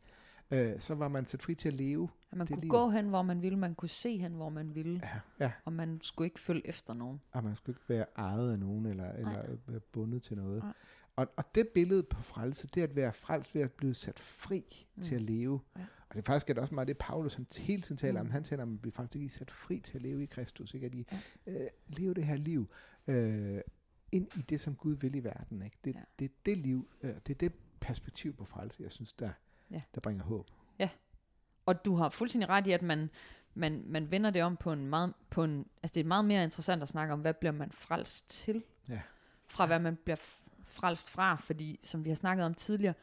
Øh, 0.51 0.79
så 0.79 0.95
var 0.95 1.07
man 1.07 1.25
sat 1.25 1.41
fri 1.43 1.55
til 1.55 1.67
at 1.67 1.73
leve. 1.73 2.09
At 2.31 2.37
man 2.37 2.47
kunne 2.47 2.61
liv. 2.61 2.69
gå 2.69 2.89
hen, 2.89 3.07
hvor 3.09 3.21
man 3.21 3.41
ville, 3.41 3.59
man 3.59 3.75
kunne 3.75 3.89
se 3.89 4.17
hen, 4.17 4.33
hvor 4.33 4.49
man 4.49 4.75
ville, 4.75 4.99
Ja, 5.03 5.19
ja. 5.45 5.51
og 5.65 5.73
man 5.73 5.99
skulle 6.01 6.25
ikke 6.25 6.39
følge 6.39 6.67
efter 6.67 6.93
nogen. 6.93 7.21
Og 7.31 7.43
man 7.43 7.55
skulle 7.55 7.73
ikke 7.75 7.89
være 7.89 8.05
ejet 8.15 8.51
af 8.51 8.59
nogen, 8.59 8.85
eller, 8.85 9.11
eller 9.11 9.43
være 9.67 9.79
bundet 9.79 10.23
til 10.23 10.37
noget. 10.37 10.63
Nej. 10.63 10.73
Og, 11.15 11.27
og 11.37 11.55
det 11.55 11.67
billede 11.67 12.03
på 12.03 12.21
frelse, 12.21 12.67
det 12.67 12.81
at 12.81 12.95
være 12.95 13.13
frelst 13.13 13.55
ved 13.55 13.61
at 13.61 13.71
blive 13.71 13.93
sat 13.93 14.19
fri 14.19 14.87
Mm. 14.95 15.03
til 15.03 15.15
at 15.15 15.21
leve. 15.21 15.59
Ja. 15.77 15.81
Og 16.09 16.15
det 16.15 16.21
er 16.21 16.25
faktisk 16.25 16.49
er 16.49 16.53
det 16.53 16.61
også 16.61 16.73
meget 16.75 16.87
det, 16.87 16.97
Paulus 16.97 17.33
han 17.33 17.47
hele 17.57 17.81
tiden 17.81 17.97
taler 17.97 18.21
Mm. 18.21 18.27
om. 18.27 18.31
Han 18.31 18.43
taler 18.43 18.63
om 18.63 18.73
at 18.73 18.81
blive 18.81 18.91
faktisk 18.91 19.35
sat 19.35 19.51
fri 19.51 19.79
til 19.79 19.95
at 19.95 20.01
leve 20.01 20.23
i 20.23 20.25
Kristus. 20.25 20.73
Ikke? 20.73 20.85
At 20.85 20.93
I 20.95 21.07
Ja. 21.47 21.51
øh, 21.53 21.67
leve 21.87 22.13
det 22.13 22.25
her 22.25 22.35
liv 22.35 22.69
øh, 23.07 23.61
ind 24.11 24.27
i 24.37 24.41
det, 24.41 24.59
som 24.61 24.75
Gud 24.75 24.93
vil 24.95 25.15
i 25.15 25.23
verden. 25.23 25.61
Ikke? 25.61 25.77
Det, 25.85 25.95
Ja. 25.95 25.99
ja. 25.99 26.05
det 26.19 26.25
er 26.25 26.35
det 26.45 26.57
liv, 26.57 26.87
øh, 27.01 27.09
det 27.27 27.29
er 27.29 27.37
det 27.37 27.53
perspektiv 27.79 28.33
på 28.35 28.45
frelse, 28.45 28.83
jeg 28.83 28.91
synes, 28.91 29.13
der, 29.13 29.29
Ja. 29.71 29.81
der 29.95 30.01
bringer 30.01 30.23
håb. 30.23 30.47
Og 31.65 31.85
du 31.85 31.95
har 31.95 32.09
fuldstændig 32.09 32.49
ret 32.49 32.67
i, 32.67 32.71
at 32.71 32.81
man, 32.81 33.09
man, 33.53 33.83
man 33.85 34.11
vender 34.11 34.29
det 34.29 34.43
om 34.43 34.57
på 34.57 34.71
en 34.71 34.87
meget, 34.87 35.13
på 35.29 35.43
en, 35.43 35.65
altså 35.83 35.93
det 35.93 35.99
er 35.99 36.07
meget 36.07 36.25
mere 36.25 36.43
interessant 36.43 36.81
at 36.83 36.89
snakke 36.89 37.13
om, 37.13 37.19
hvad 37.19 37.33
bliver 37.33 37.51
man 37.51 37.71
frelst 37.71 38.29
til, 38.29 38.63
Ja. 38.89 39.01
fra 39.47 39.65
hvad 39.65 39.79
man 39.79 39.95
bliver 39.95 40.17
frelst 40.65 41.09
fra, 41.09 41.35
fordi 41.35 41.79
som 41.83 42.03
vi 42.05 42.09
har 42.09 42.15
snakket 42.15 42.45
om 42.45 42.53
tidligere, 42.53 42.93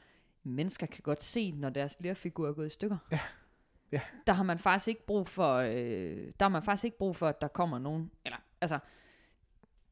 mennesker 0.42 0.86
kan 0.86 1.02
godt 1.02 1.22
se, 1.22 1.52
når 1.52 1.70
deres 1.70 1.96
lærfigur 2.00 2.48
er 2.48 2.52
gået 2.52 2.66
i 2.66 2.70
stykker. 2.70 2.96
Ja. 3.12 3.20
Ja. 3.92 4.00
Der 4.26 4.32
har 4.32 4.42
man 4.44 4.58
faktisk 4.58 4.88
ikke 4.88 5.06
brug 5.06 5.28
for, 5.28 5.54
øh, 5.56 6.32
der 6.40 6.44
har 6.44 6.48
man 6.48 6.62
faktisk 6.62 6.84
ikke 6.84 6.98
brug 6.98 7.16
for, 7.16 7.26
at 7.28 7.40
der 7.40 7.48
kommer 7.48 7.78
nogen, 7.78 8.10
eller 8.24 8.38
altså, 8.60 8.78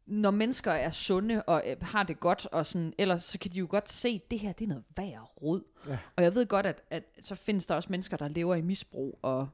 når 0.06 0.30
mennesker 0.30 0.72
er 0.72 0.90
sunde 0.90 1.42
og 1.42 1.62
øh, 1.66 1.76
har 1.82 2.02
det 2.02 2.20
godt, 2.20 2.46
og 2.46 2.66
sådan, 2.66 2.92
ellers 2.98 3.22
så 3.24 3.38
kan 3.38 3.50
de 3.52 3.58
jo 3.58 3.66
godt 3.70 3.88
se, 3.92 4.22
det 4.30 4.38
her 4.38 4.52
det 4.52 4.64
er 4.64 4.68
noget 4.68 4.84
værd 4.96 5.32
rod. 5.42 5.62
Jeg 6.26 6.34
ved 6.34 6.46
godt, 6.46 6.66
at, 6.66 6.82
at 6.90 7.02
så 7.20 7.34
findes 7.34 7.66
der 7.66 7.74
også 7.74 7.88
mennesker, 7.90 8.16
der 8.16 8.28
lever 8.28 8.54
i 8.54 8.60
misbrug 8.62 9.18
og 9.22 9.48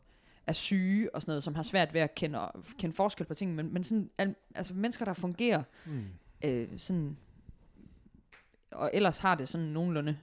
er 0.47 0.53
syge 0.53 1.15
og 1.15 1.23
sådan 1.23 1.31
noget, 1.31 1.43
som 1.43 1.55
har 1.55 1.63
svært 1.63 1.95
ved 1.95 2.01
at 2.01 2.15
kende, 2.15 2.39
kende 2.79 2.95
forskel 2.97 3.27
på 3.27 3.35
ting. 3.35 3.55
Men, 3.55 3.73
men 3.73 3.85
sådan, 3.85 4.11
al, 4.19 4.35
altså 4.55 4.75
mennesker, 4.75 5.05
der 5.05 5.15
fungerer 5.15 5.63
Mm. 5.87 6.05
øh, 6.45 6.69
sådan, 6.79 7.17
og 8.71 8.91
ellers 8.95 9.19
har 9.19 9.35
det 9.35 9.49
sådan 9.49 9.67
nogenlunde, 9.67 10.19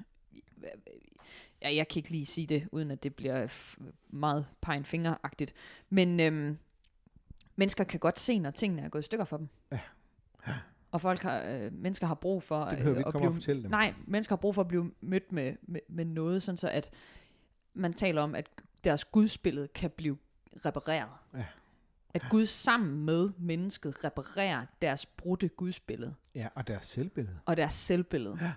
ja, 1.61 1.75
jeg 1.75 1.87
kan 1.87 1.99
ikke 1.99 2.09
lige 2.09 2.25
sige 2.25 2.47
det, 2.47 2.67
uden 2.71 2.91
at 2.91 3.03
det 3.03 3.15
bliver 3.15 3.47
meget 4.09 4.45
pegen 4.61 4.85
fingeragtigt, 4.85 5.53
men 5.89 6.19
øhm, 6.19 6.57
mennesker 7.55 7.83
kan 7.83 7.99
godt 7.99 8.19
se, 8.19 8.39
når 8.39 8.51
tingene 8.51 8.81
er 8.81 8.89
gået 8.89 9.01
i 9.01 9.05
stykker 9.05 9.25
for 9.25 9.37
dem. 9.37 9.47
Ja. 9.71 9.79
Og 10.91 11.01
folk 11.01 11.19
har, 11.21 11.43
øh, 11.43 11.73
mennesker 11.73 12.07
har 12.07 12.15
brug 12.15 12.43
for 12.43 12.65
Det 12.65 12.77
vi 12.85 12.89
øh, 12.89 12.97
ikke 12.97 13.07
at 13.07 13.13
blive, 13.13 13.33
fortælle 13.33 13.61
dem. 13.63 13.71
nej, 13.71 13.93
mennesker 14.07 14.35
har 14.35 14.37
brug 14.37 14.55
for 14.55 14.61
at 14.61 14.67
blive 14.67 14.91
mødt 15.01 15.31
med, 15.31 15.53
med, 15.61 15.79
med 15.89 16.05
noget, 16.05 16.43
sådan 16.43 16.57
så 16.57 16.69
at 16.69 16.89
man 17.73 17.93
taler 17.93 18.21
om, 18.21 18.35
at 18.35 18.49
deres 18.83 19.05
gudsbillede 19.05 19.67
kan 19.67 19.89
blive 19.89 20.17
repareret. 20.65 21.09
Ja. 21.33 21.45
At 22.13 22.23
Gud 22.29 22.45
sammen 22.45 23.05
med 23.05 23.29
mennesket 23.37 24.03
reparerer 24.03 24.65
deres 24.81 25.05
brudte 25.05 25.47
gudsbillede 25.47 26.15
Ja, 26.35 26.47
og 26.55 26.67
deres 26.67 26.83
selvbillede. 26.83 27.39
og 27.45 27.57
deres 27.57 27.73
selvbillede. 27.73 28.37
Ja, 28.41 28.53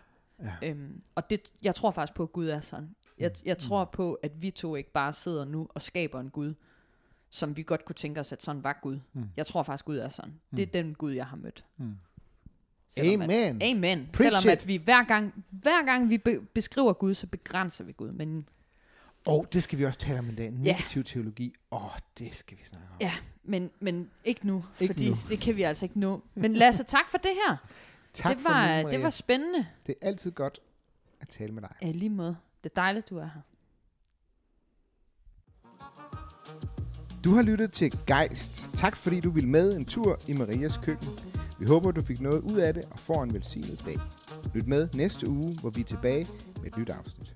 ja. 0.62 0.71
Øhm, 0.71 1.03
og 1.14 1.31
det, 1.31 1.53
jeg 1.62 1.75
tror 1.75 1.90
faktisk 1.90 2.14
på, 2.16 2.23
at 2.23 2.33
Gud 2.33 2.49
er 2.49 2.61
sådan. 2.61 2.95
Jeg, 3.18 3.31
Mm. 3.38 3.42
jeg 3.47 3.59
tror 3.59 3.85
på, 3.85 4.14
at 4.14 4.42
vi 4.42 4.51
to 4.51 4.77
ikke 4.77 4.92
bare 4.92 5.12
sidder 5.12 5.45
nu 5.45 5.68
og 5.75 5.83
skaber 5.83 6.21
en 6.21 6.31
Gud, 6.31 6.55
som 7.31 7.57
vi 7.57 7.62
godt 7.62 7.85
kunne 7.85 7.95
tænke 7.95 8.21
os, 8.21 8.33
at 8.33 8.42
sådan 8.42 8.64
var 8.64 8.79
Gud. 8.83 8.99
Mm. 9.12 9.29
Jeg 9.37 9.47
tror 9.47 9.62
faktisk, 9.62 9.85
Gud 9.85 9.97
er 9.99 10.09
sådan. 10.09 10.40
Det 10.51 10.62
er 10.62 10.66
den 10.66 10.95
Gud, 10.95 11.12
jeg 11.12 11.27
har 11.27 11.37
mødt. 11.37 11.64
Mm. 11.77 11.97
Selvom 12.95 13.21
At, 13.23 13.31
Amen. 13.31 13.63
amen. 13.63 14.09
Preach 14.13 14.43
Selvom 14.43 14.53
at 14.53 14.69
vi 14.69 14.77
hver 14.77 15.05
gang, 15.05 15.45
hver 15.51 15.85
gang 15.85 16.11
vi 16.11 16.19
be, 16.19 16.41
beskriver 16.41 16.93
Gud, 16.93 17.15
så 17.15 17.27
begrænser 17.27 17.85
vi 17.85 17.93
Gud. 17.93 18.13
Men 18.13 18.49
Og 19.27 19.47
det 19.53 19.63
skal 19.63 19.79
vi 19.79 19.85
også 19.85 19.99
tale 19.99 20.19
om 20.19 20.29
en 20.29 20.35
dag. 20.37 20.45
Ja. 20.45 20.51
Negativ 20.51 21.05
teologi. 21.05 21.55
Åh, 21.71 21.85
oh, 21.85 21.91
det 22.19 22.35
skal 22.35 22.59
vi 22.59 22.65
snakke 22.65 22.87
om. 22.91 22.97
Ja. 23.01 23.13
Men, 23.45 23.71
men 23.81 24.11
ikke 24.25 24.47
nu, 24.47 24.65
Ikke 24.81 24.95
fordi 24.95 25.09
nu. 25.09 25.15
det 25.29 25.41
kan 25.41 25.57
vi 25.57 25.63
altså 25.63 25.85
ikke 25.85 26.01
nå. 26.01 26.23
Men 26.35 26.53
Lasse, 26.53 26.85
tak 26.85 27.11
for 27.11 27.19
det 27.19 27.31
her. 27.47 27.57
Tak 28.13 28.35
det, 28.37 28.43
for 28.43 28.51
var, 28.51 28.83
nu, 28.83 28.91
det 28.91 29.03
var 29.03 29.11
spændende. 29.11 29.67
Det 29.87 29.95
er 30.03 30.07
altid 30.07 30.31
godt 30.31 30.61
at 31.21 31.29
tale 31.29 31.53
med 31.53 31.63
dig. 31.63 31.71
Ja, 31.83 31.91
lige 31.91 32.11
måde. 32.11 32.37
Det 32.65 32.71
er 32.71 32.75
dejligt, 32.81 33.11
du 33.11 33.19
er 33.19 33.25
her. 33.25 33.41
Du 37.25 37.35
har 37.35 37.43
lyttet 37.43 37.73
til 37.73 37.99
Geist. 38.07 38.71
Tak 38.75 38.97
fordi 38.97 39.21
du 39.21 39.31
vil 39.31 39.49
med 39.49 39.77
en 39.77 39.85
tur 39.85 40.19
i 40.29 40.33
Marias 40.33 40.77
køkken. 40.77 41.09
Vi 41.59 41.67
håber, 41.67 41.91
du 41.91 42.03
fik 42.03 42.21
noget 42.21 42.41
ud 42.41 42.57
af 42.57 42.75
det 42.75 42.85
og 42.91 42.99
får 42.99 43.23
en 43.23 43.35
velsignet 43.35 43.83
dag. 43.87 43.97
Lyt 44.55 44.67
med 44.67 44.89
næste 44.95 45.29
uge, 45.29 45.57
hvor 45.61 45.71
vi 45.71 45.81
er 45.81 45.85
tilbage 45.85 46.27
med 46.63 46.67
et 46.67 46.77
nyt 46.79 46.91
afsnit. 46.91 47.32